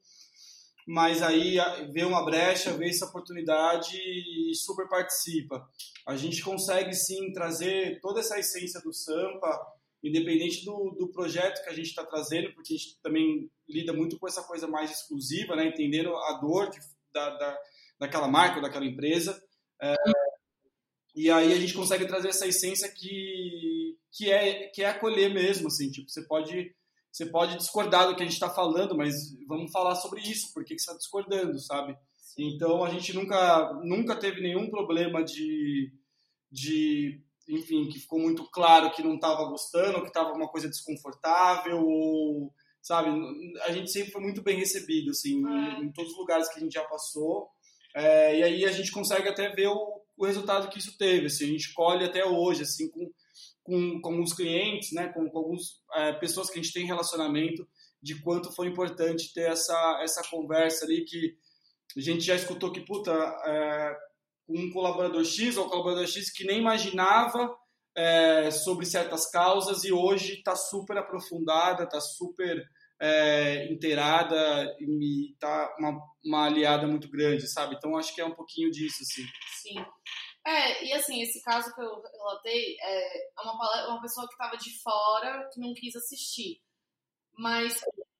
[0.85, 1.57] Mas aí
[1.93, 5.65] vê uma brecha, vê essa oportunidade e super participa.
[6.05, 11.69] A gente consegue sim trazer toda essa essência do Sampa, independente do, do projeto que
[11.69, 15.55] a gente está trazendo, porque a gente também lida muito com essa coisa mais exclusiva,
[15.55, 15.67] né?
[15.67, 16.79] entendendo a dor de-
[17.13, 17.57] da, da,
[17.99, 19.39] daquela marca ou daquela empresa.
[21.15, 25.67] E aí a gente consegue trazer essa essência que, que, é, que é acolher mesmo,
[25.67, 26.73] assim, tipo, você pode,
[27.11, 29.13] você pode discordar do que a gente está falando, mas
[29.45, 31.97] vamos falar sobre isso, por que que você está discordando, sabe?
[32.37, 35.91] Então a gente nunca, nunca teve nenhum problema de,
[36.49, 37.21] de,
[37.51, 42.53] enfim, que ficou muito claro que não estava gostando, que estava uma coisa desconfortável, ou,
[42.81, 43.09] sabe?
[43.63, 45.79] A gente sempre foi muito bem recebido, assim, É.
[45.79, 47.49] em, em todos os lugares que a gente já passou.
[47.93, 51.43] É, e aí a gente consegue até ver o, o resultado que isso teve, assim,
[51.43, 53.11] a gente colhe até hoje, assim, com,
[53.63, 55.81] com, com os clientes, né, com, com algumas
[56.19, 57.67] pessoas que a gente tem relacionamento,
[58.01, 61.35] de quanto foi importante ter essa, essa conversa ali, que
[61.97, 63.11] a gente já escutou que, puta,
[63.45, 63.97] é,
[64.53, 67.55] um colaborador X ou colaborador X que nem imaginava
[67.95, 72.63] é, sobre certas causas e hoje está super aprofundada, está super
[72.99, 77.75] é, inteirada e está uma, uma aliada muito grande, sabe?
[77.75, 79.23] Então acho que é um pouquinho disso, assim.
[79.61, 79.85] Sim.
[80.45, 84.57] É, e assim, esse caso que eu relatei é uma, pala- uma pessoa que estava
[84.57, 86.61] de fora, que não quis assistir.
[87.37, 87.79] Mas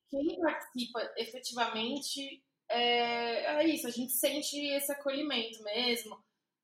[0.10, 6.18] quem participa efetivamente é, é isso, a gente sente esse acolhimento mesmo.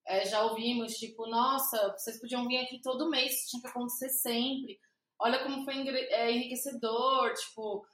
[0.05, 4.10] É, já ouvimos, tipo, nossa, vocês podiam vir aqui todo mês, isso tinha que acontecer
[4.10, 4.80] sempre.
[5.20, 7.86] Olha como foi é, enriquecedor, tipo.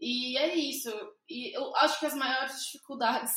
[0.00, 0.90] E é isso.
[1.28, 3.32] E eu acho que as maiores dificuldades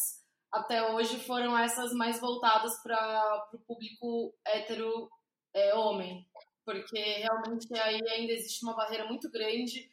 [0.51, 5.09] até hoje foram essas mais voltadas para o público hétero
[5.53, 6.27] é, homem.
[6.65, 9.89] Porque realmente aí ainda existe uma barreira muito grande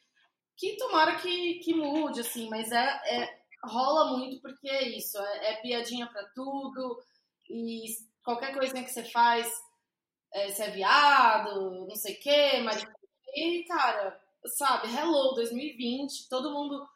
[0.56, 5.52] que tomara que, que mude, assim, mas é, é rola muito porque é isso, é,
[5.52, 7.02] é piadinha para tudo
[7.48, 7.84] e
[8.22, 9.50] qualquer coisinha que você faz,
[10.32, 12.84] é, você é viado, não sei o quê, mas
[13.34, 16.86] e cara, sabe, hello 2020, todo mundo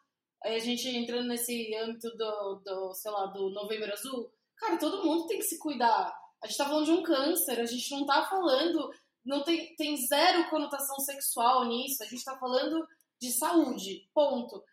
[0.43, 5.27] a gente entrando nesse âmbito do, do, sei lá, do Novembro Azul, cara, todo mundo
[5.27, 6.17] tem que se cuidar.
[6.41, 8.89] A gente tá falando de um câncer, a gente não tá falando,
[9.25, 12.87] não tem, tem zero conotação sexual nisso, a gente tá falando
[13.19, 14.63] de saúde, ponto.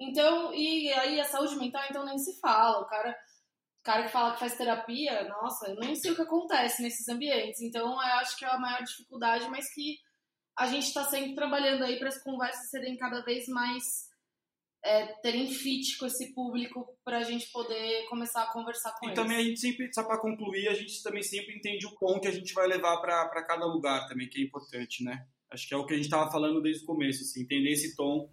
[0.00, 2.80] Então, e aí a saúde mental, então nem se fala.
[2.80, 6.22] O cara, o cara que fala que faz terapia, nossa, eu nem sei o que
[6.22, 7.60] acontece nesses ambientes.
[7.62, 9.98] Então, eu acho que é a maior dificuldade, mas que
[10.58, 13.82] a gente está sempre trabalhando aí para as conversas serem cada vez mais
[14.84, 19.08] é, terem fit com esse público para a gente poder começar a conversar com e
[19.08, 19.18] eles.
[19.18, 22.20] E também a gente sempre, só para concluir, a gente também sempre entende o tom
[22.20, 25.26] que a gente vai levar para cada lugar também, que é importante, né?
[25.50, 27.96] Acho que é o que a gente estava falando desde o começo, assim, entender esse
[27.96, 28.28] tom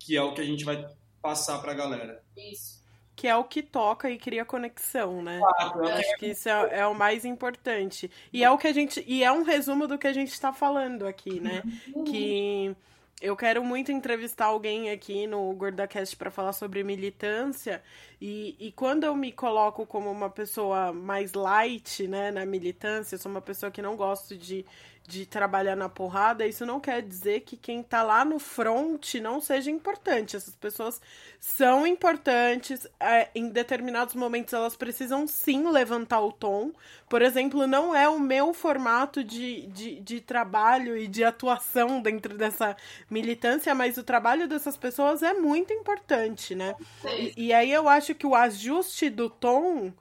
[0.00, 0.84] que é o que a gente vai
[1.22, 2.22] passar para a galera.
[2.36, 2.80] Isso.
[3.14, 5.38] Que é o que toca e cria conexão, né?
[5.38, 8.10] Claro, é Acho que isso é, é, o mais importante.
[8.32, 9.04] E é o que a gente.
[9.06, 11.62] E é um resumo do que a gente está falando aqui, né?
[11.94, 12.04] Uhum.
[12.04, 12.74] Que
[13.20, 17.82] eu quero muito entrevistar alguém aqui no GordaCast para falar sobre militância.
[18.18, 23.18] E, e quando eu me coloco como uma pessoa mais light, né, na militância, eu
[23.18, 24.64] sou uma pessoa que não gosto de,
[25.06, 29.40] de trabalhar na porrada, isso não quer dizer que quem tá lá no front não
[29.40, 30.36] seja importante.
[30.36, 31.00] Essas pessoas
[31.40, 36.70] são importantes, é, em determinados momentos elas precisam sim levantar o tom.
[37.08, 42.38] Por exemplo, não é o meu formato de, de, de trabalho e de atuação dentro
[42.38, 42.76] dessa
[43.10, 46.76] militância, mas o trabalho dessas pessoas é muito importante, né?
[47.18, 49.92] E, e aí eu acho que o ajuste do tom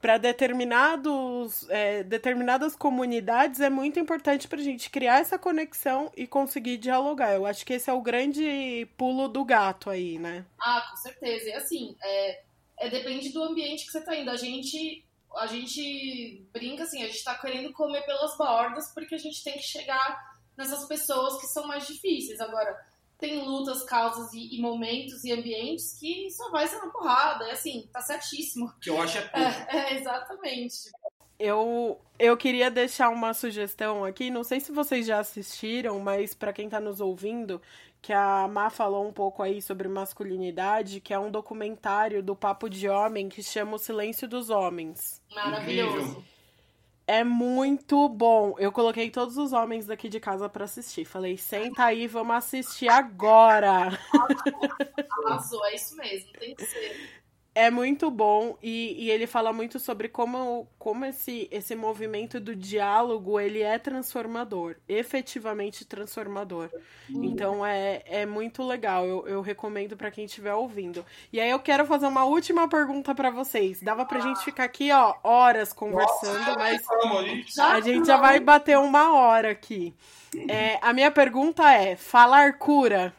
[0.00, 6.26] para determinados é, determinadas comunidades é muito importante para a gente criar essa conexão e
[6.26, 7.34] conseguir dialogar.
[7.34, 10.44] Eu acho que esse é o grande pulo do gato aí, né?
[10.58, 11.50] Ah, com certeza.
[11.50, 12.42] E assim, é,
[12.78, 14.30] é depende do ambiente que você está indo.
[14.30, 15.04] A gente
[15.36, 19.54] a gente brinca assim, a gente está querendo comer pelas bordas porque a gente tem
[19.54, 22.40] que chegar nessas pessoas que são mais difíceis.
[22.40, 22.74] Agora,
[23.20, 27.44] tem lutas, causas e, e, momentos e ambientes que só vai ser na porrada.
[27.44, 28.72] É assim, tá certíssimo.
[28.80, 29.38] Que eu acho é pouco.
[29.38, 30.90] É, é, exatamente.
[31.38, 36.52] Eu, eu queria deixar uma sugestão aqui, não sei se vocês já assistiram, mas para
[36.52, 37.62] quem tá nos ouvindo,
[38.02, 42.68] que a Má falou um pouco aí sobre masculinidade, que é um documentário do Papo
[42.68, 45.22] de Homem que chama O Silêncio dos Homens.
[45.34, 45.98] Maravilhoso.
[45.98, 46.29] Incrível.
[47.12, 48.54] É muito bom.
[48.56, 51.04] Eu coloquei todos os homens daqui de casa para assistir.
[51.04, 53.98] Falei, senta aí, vamos assistir agora.
[55.26, 57.10] Arrasou, é isso mesmo, tem que ser.
[57.52, 62.54] É muito bom e, e, ele fala muito sobre como, como esse, esse movimento do
[62.54, 66.70] diálogo ele é transformador, efetivamente transformador.
[67.08, 67.24] Uhum.
[67.24, 71.04] Então é, é muito legal, eu, eu recomendo para quem estiver ouvindo.
[71.32, 73.82] E aí eu quero fazer uma última pergunta para vocês.
[73.82, 76.82] Dava pra gente ficar aqui, ó, horas conversando, mas
[77.58, 79.92] a gente já vai bater uma hora aqui.
[80.48, 83.12] É, a minha pergunta é: falar cura?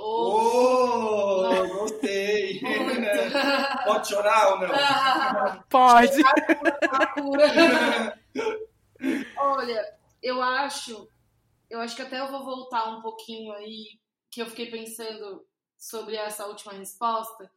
[0.00, 2.60] Oh, oh gostei!
[3.84, 4.68] Pode chorar ou não?
[5.68, 6.22] Pode.
[9.36, 11.10] Olha, eu acho,
[11.68, 13.98] eu acho que até eu vou voltar um pouquinho aí,
[14.30, 15.44] que eu fiquei pensando
[15.76, 17.50] sobre essa última resposta,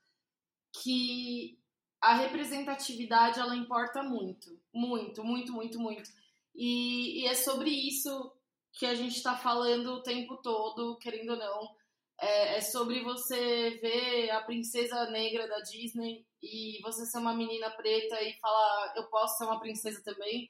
[0.82, 1.60] que
[2.02, 6.10] a representatividade ela importa muito, muito, muito, muito, muito.
[6.56, 8.34] E, e é sobre isso
[8.74, 11.81] que a gente está falando o tempo todo, querendo ou não
[12.22, 17.72] é, é, sobre você ver a princesa negra da Disney e você ser uma menina
[17.72, 20.48] preta e falar, eu posso ser uma princesa também.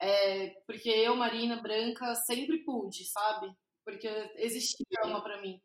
[0.00, 3.54] É, porque eu, Marina, branca, sempre pude, sabe?
[3.84, 5.62] Porque existia uma para mim.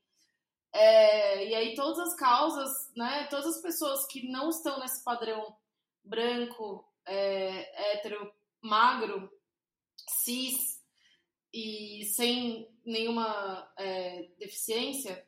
[0.71, 3.25] É, e aí todas as causas, né?
[3.31, 5.57] Todas as pessoas que não estão nesse padrão
[6.03, 8.31] branco, é, hétero,
[8.61, 9.31] magro,
[10.07, 10.79] cis
[11.51, 15.27] e sem nenhuma é, deficiência,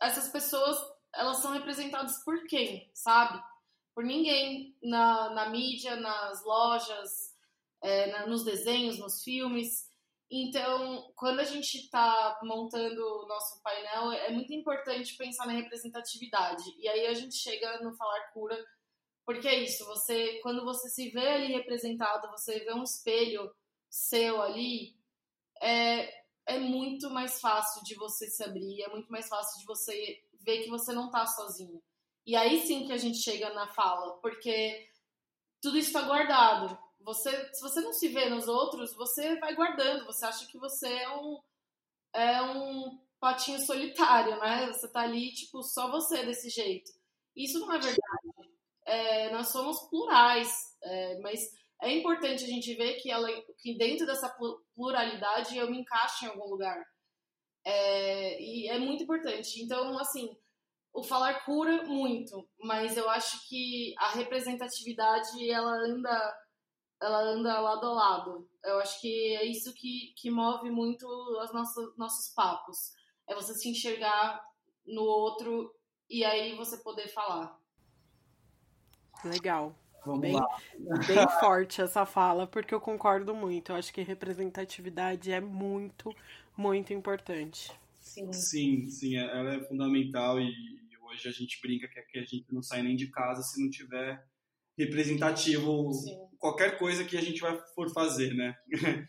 [0.00, 0.76] essas pessoas,
[1.14, 3.42] elas são representadas por quem, sabe?
[3.94, 7.36] Por ninguém na, na mídia, nas lojas,
[7.82, 9.88] é, na, nos desenhos, nos filmes.
[10.30, 16.64] Então, quando a gente está montando o nosso painel, é muito importante pensar na representatividade.
[16.78, 18.62] E aí a gente chega no Falar Cura
[19.24, 23.50] Porque é isso, você quando você se vê ali representado, você vê um espelho
[23.88, 24.94] seu ali,
[25.62, 26.12] é,
[26.48, 30.64] é muito mais fácil de você se abrir, é muito mais fácil de você ver
[30.64, 31.80] que você não tá sozinho.
[32.26, 34.88] E aí sim que a gente chega na fala, porque
[35.60, 36.76] tudo isso está guardado.
[37.00, 40.88] Você, se você não se vê nos outros, você vai guardando, você acha que você
[40.88, 41.38] é um,
[42.14, 44.66] é um patinho solitário, né?
[44.68, 46.90] Você tá ali, tipo, só você desse jeito.
[47.36, 48.52] Isso não é verdade.
[48.86, 50.50] É, nós somos plurais,
[50.82, 51.40] é, mas
[51.82, 54.34] é importante a gente ver que, ela, que dentro dessa
[54.74, 56.82] pluralidade eu me encaixo em algum lugar.
[57.64, 59.62] É, e é muito importante.
[59.62, 60.36] Então, assim,
[60.92, 66.36] o falar cura muito, mas eu acho que a representatividade ela anda
[67.00, 68.50] ela anda lado a lado.
[68.64, 72.76] Eu acho que é isso que, que move muito os nossos, nossos papos.
[73.28, 74.42] É você se enxergar
[74.84, 75.72] no outro
[76.10, 77.56] e aí você poder falar.
[79.24, 79.76] Legal.
[80.04, 80.46] Vamos bem, lá.
[81.06, 83.72] bem forte essa fala, porque eu concordo muito.
[83.72, 86.14] Eu acho que representatividade é muito,
[86.56, 87.70] muito importante.
[87.98, 90.52] Sim, Sim, sim, ela é fundamental e
[91.02, 93.70] hoje a gente brinca que aqui a gente não sai nem de casa se não
[93.70, 94.22] tiver
[94.78, 96.16] representativo Sim.
[96.38, 98.54] qualquer coisa que a gente vai for fazer, né?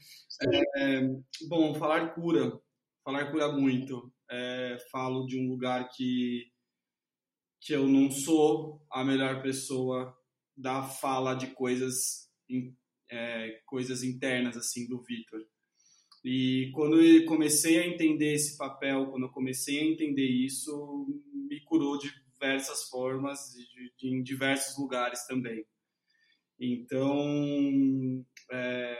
[0.78, 1.02] É,
[1.50, 2.58] bom, falar cura,
[3.04, 4.10] falar cura muito.
[4.32, 6.50] É, falo de um lugar que
[7.60, 10.18] que eu não sou a melhor pessoa
[10.60, 12.30] da fala de coisas
[13.10, 15.40] é, coisas internas assim do Vitor.
[16.24, 21.08] E quando eu comecei a entender esse papel, quando eu comecei a entender isso,
[21.50, 25.66] me curou de diversas formas, de, de, em diversos lugares também.
[26.60, 28.98] Então, é,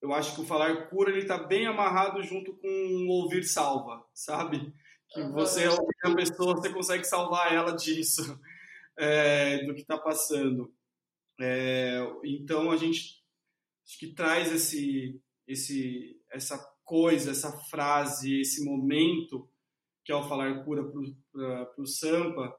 [0.00, 4.04] eu acho que o falar cura ele está bem amarrado junto com o ouvir salva,
[4.14, 4.72] sabe?
[5.10, 8.38] Que você ouvir a pessoa, você consegue salvar ela disso,
[8.98, 10.72] é, do que está passando.
[11.40, 13.22] É, então a gente
[13.84, 19.48] acho que traz esse, esse, essa coisa, essa frase, esse momento
[20.04, 20.84] que é o falar cura
[21.32, 22.56] para o Sampa,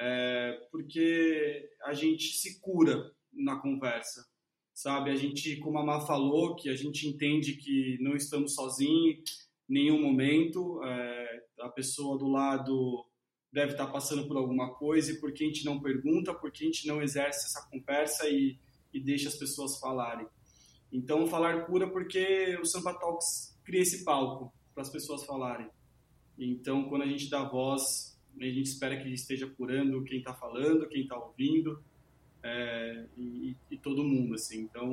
[0.00, 4.26] é, porque a gente se cura na conversa,
[4.72, 5.10] sabe?
[5.10, 9.18] A gente, como a Má falou, que a gente entende que não estamos sozinhos
[9.68, 13.04] em nenhum momento, é, a pessoa do lado
[13.52, 16.64] deve estar passando por alguma coisa e por que a gente não pergunta, por que
[16.64, 18.58] a gente não exerce essa conversa e,
[18.92, 20.26] e deixa as pessoas falarem.
[20.92, 25.68] Então, falar cura porque o Sampa Talks cria esse palco para as pessoas falarem.
[26.38, 30.88] Então, quando a gente dá voz, a gente espera que esteja curando quem está falando,
[30.88, 31.82] quem está ouvindo
[32.42, 34.60] é, e, e, todo mundo, assim.
[34.60, 34.90] Então,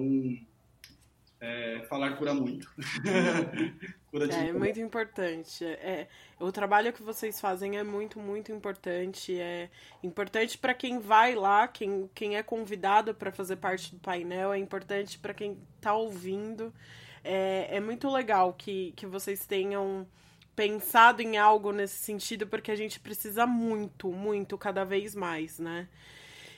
[1.45, 2.67] é, falar cura muito.
[4.09, 5.63] cura é, é muito importante.
[5.63, 6.07] É,
[6.39, 9.39] o trabalho que vocês fazem é muito, muito importante.
[9.39, 9.69] É
[10.01, 14.57] importante para quem vai lá, quem, quem é convidado para fazer parte do painel, é
[14.57, 16.73] importante para quem está ouvindo.
[17.23, 20.07] É, é muito legal que, que vocês tenham
[20.55, 25.87] pensado em algo nesse sentido, porque a gente precisa muito, muito, cada vez mais, né?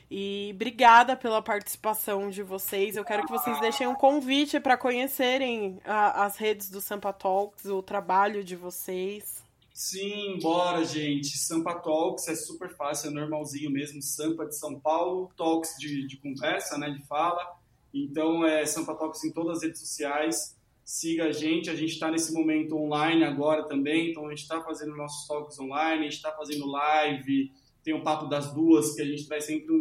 [0.09, 2.95] E obrigada pela participação de vocês.
[2.95, 7.65] Eu quero que vocês deixem um convite para conhecerem a, as redes do Sampa Talks,
[7.65, 9.43] o trabalho de vocês.
[9.73, 11.37] Sim, bora, gente.
[11.37, 14.01] Sampa Talks é super fácil, é normalzinho mesmo.
[14.01, 17.57] Sampa de São Paulo, Talks de, de conversa, né, de fala.
[17.93, 20.55] Então, é Sampa Talks em todas as redes sociais.
[20.85, 21.69] Siga a gente.
[21.69, 24.11] A gente está nesse momento online agora também.
[24.11, 27.51] Então, a gente está fazendo nossos talks online, a gente está fazendo live
[27.87, 29.71] tem o Papo das Duas, que a gente traz sempre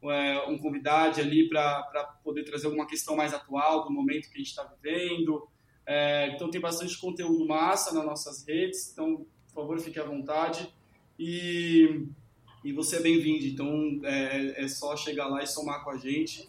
[0.00, 1.82] um, é, um convidado ali para
[2.22, 5.48] poder trazer alguma questão mais atual do momento que a gente está vivendo.
[5.84, 10.72] É, então tem bastante conteúdo massa nas nossas redes, então, por favor, fique à vontade.
[11.18, 12.06] E,
[12.62, 16.48] e você é bem-vindo, então é, é, só chegar lá e somar com a gente.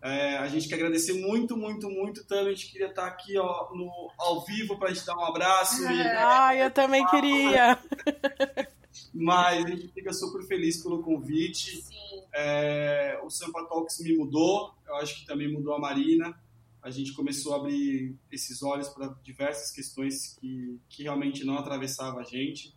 [0.00, 2.50] É, a gente quer agradecer muito, muito, muito, Tami.
[2.50, 5.82] A gente queria estar aqui ó, no, ao vivo para gente dar um abraço.
[5.82, 6.00] E...
[6.00, 7.76] Ai, eu também queria!
[9.12, 11.84] Mas a gente fica super feliz pelo convite.
[12.32, 16.38] É, o Sampa Talks me mudou, eu acho que também mudou a Marina.
[16.82, 22.18] A gente começou a abrir esses olhos para diversas questões que, que realmente não atravessavam
[22.18, 22.74] a gente.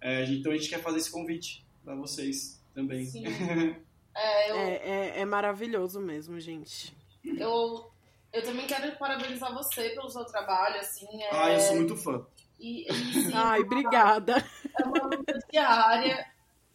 [0.00, 3.08] É, então a gente quer fazer esse convite para vocês também.
[4.14, 4.56] É, eu...
[4.56, 6.94] é, é, é maravilhoso mesmo, gente.
[7.24, 7.90] Eu,
[8.30, 11.06] eu também quero parabenizar você pelo seu trabalho, assim.
[11.22, 11.34] É...
[11.34, 12.22] Ah, eu sou muito fã.
[12.62, 12.92] E, e,
[13.28, 14.36] sim, Ai, obrigada.
[14.78, 16.24] É uma luta diária.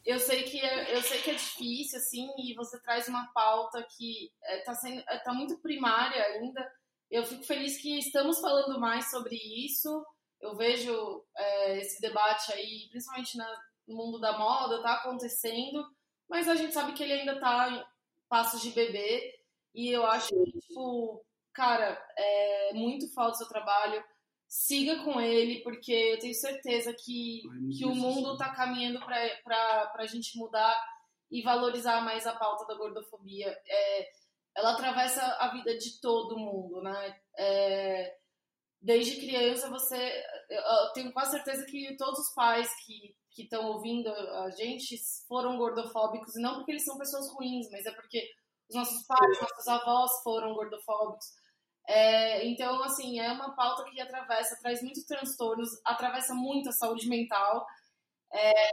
[0.05, 3.81] Eu sei que é, eu sei que é difícil, assim, e você traz uma pauta
[3.97, 6.69] que é, tá, sendo, é, tá muito primária ainda.
[7.09, 10.05] Eu fico feliz que estamos falando mais sobre isso.
[10.41, 13.49] Eu vejo é, esse debate aí, principalmente na,
[13.87, 15.85] no mundo da moda, tá acontecendo,
[16.29, 17.83] mas a gente sabe que ele ainda tá em
[18.27, 19.39] passos de bebê.
[19.73, 21.23] E eu acho que, tipo,
[21.53, 24.03] cara, é muito falta do seu trabalho.
[24.47, 27.41] Siga com ele, porque eu tenho certeza que,
[27.77, 30.75] que o mundo tá caminhando para a gente mudar
[31.29, 33.49] e valorizar mais a pauta da gordofobia.
[33.67, 34.09] É,
[34.55, 37.19] ela atravessa a vida de todo mundo, né?
[37.37, 38.15] É,
[38.81, 44.09] desde criança você, eu tenho quase certeza que todos os pais que que estão ouvindo
[44.09, 48.27] a gente foram gordofóbicos e não porque eles são pessoas ruins, mas é porque
[48.67, 51.27] os nossos pais, nossos avós foram gordofóbicos.
[51.87, 57.07] É, então, assim, é uma pauta que atravessa, traz muitos transtornos, atravessa muito a saúde
[57.07, 57.65] mental.
[58.31, 58.71] É,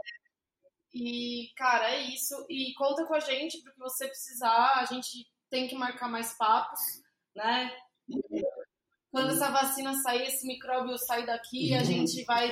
[0.93, 2.45] e, cara, é isso.
[2.49, 4.73] E conta com a gente porque você precisar.
[4.75, 6.79] A gente tem que marcar mais papos,
[7.35, 7.71] né?
[9.11, 12.51] Quando essa vacina sair, esse micróbio sair daqui, a gente vai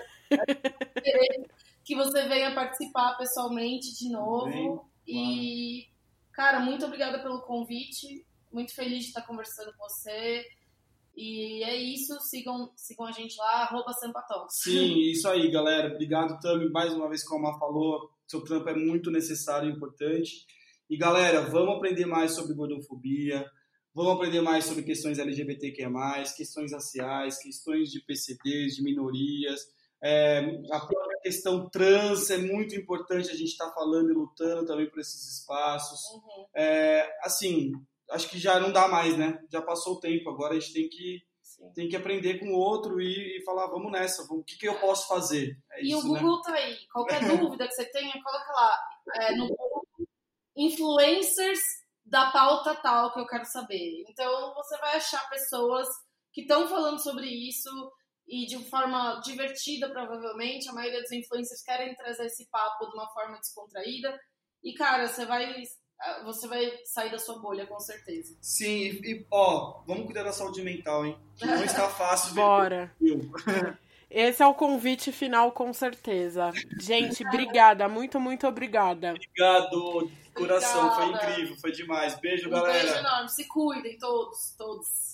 [1.04, 1.46] querer
[1.84, 4.50] que você venha participar pessoalmente de novo.
[4.50, 5.90] Bem, e,
[6.32, 8.26] cara, muito obrigada pelo convite.
[8.54, 10.46] Muito feliz de estar conversando com você.
[11.16, 14.62] E é isso, sigam, sigam a gente lá, arroba Sampatox.
[14.62, 15.94] Sim, isso aí, galera.
[15.94, 20.46] Obrigado, Tami, mais uma vez, como a falou, seu trampo é muito necessário e importante.
[20.90, 23.46] E galera, vamos aprender mais sobre gordofobia,
[23.94, 25.84] vamos aprender mais sobre questões LGBTQ+,
[26.36, 29.62] questões raciais, questões de PCDs, de minorias,
[30.06, 30.40] é,
[30.70, 34.90] a própria questão trans é muito importante a gente estar tá falando e lutando também
[34.90, 36.02] por esses espaços.
[36.14, 36.46] Uhum.
[36.54, 37.72] É, assim,
[38.14, 39.40] acho que já não dá mais, né?
[39.52, 41.22] Já passou o tempo, agora a gente tem que
[41.76, 44.80] tem que aprender com o outro e, e falar, vamos nessa, o que, que eu
[44.80, 45.58] posso fazer?
[45.72, 46.20] É e isso, o né?
[46.20, 46.42] Google né?
[46.44, 46.88] tá aí.
[46.92, 48.80] Qualquer dúvida que você tenha, coloca lá
[49.16, 49.50] é, no
[50.56, 51.60] influencers
[52.06, 54.04] da pauta tal que eu quero saber.
[54.10, 55.88] Então você vai achar pessoas
[56.32, 57.70] que estão falando sobre isso
[58.28, 60.70] e de forma divertida, provavelmente.
[60.70, 64.18] A maioria dos influencers querem trazer esse papo de uma forma descontraída.
[64.64, 65.62] E, cara, você vai
[66.24, 68.36] você vai sair da sua bolha, com certeza.
[68.42, 71.18] Sim, e ó, vamos cuidar da saúde mental, hein?
[71.42, 72.36] Não está fácil.
[72.36, 72.92] Bora.
[74.10, 76.52] Esse é o convite final, com certeza.
[76.80, 79.12] Gente, obrigada, muito, muito obrigada.
[79.12, 80.96] Obrigado, coração, obrigada.
[80.96, 82.20] foi incrível, foi demais.
[82.20, 82.74] Beijo, um galera.
[82.74, 85.14] Beijo enorme, se cuidem todos, todos.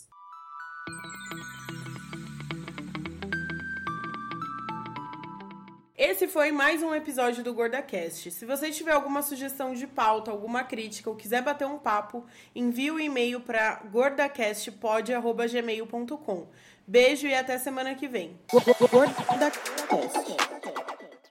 [5.99, 8.31] Esse foi mais um episódio do GordaCast.
[8.31, 12.25] Se você tiver alguma sugestão de pauta, alguma crítica ou quiser bater um papo,
[12.55, 16.47] envie o um e-mail para gordacastpod.gmail.com.
[16.87, 18.39] Beijo e até semana que vem.
[18.49, 20.37] GordaCast.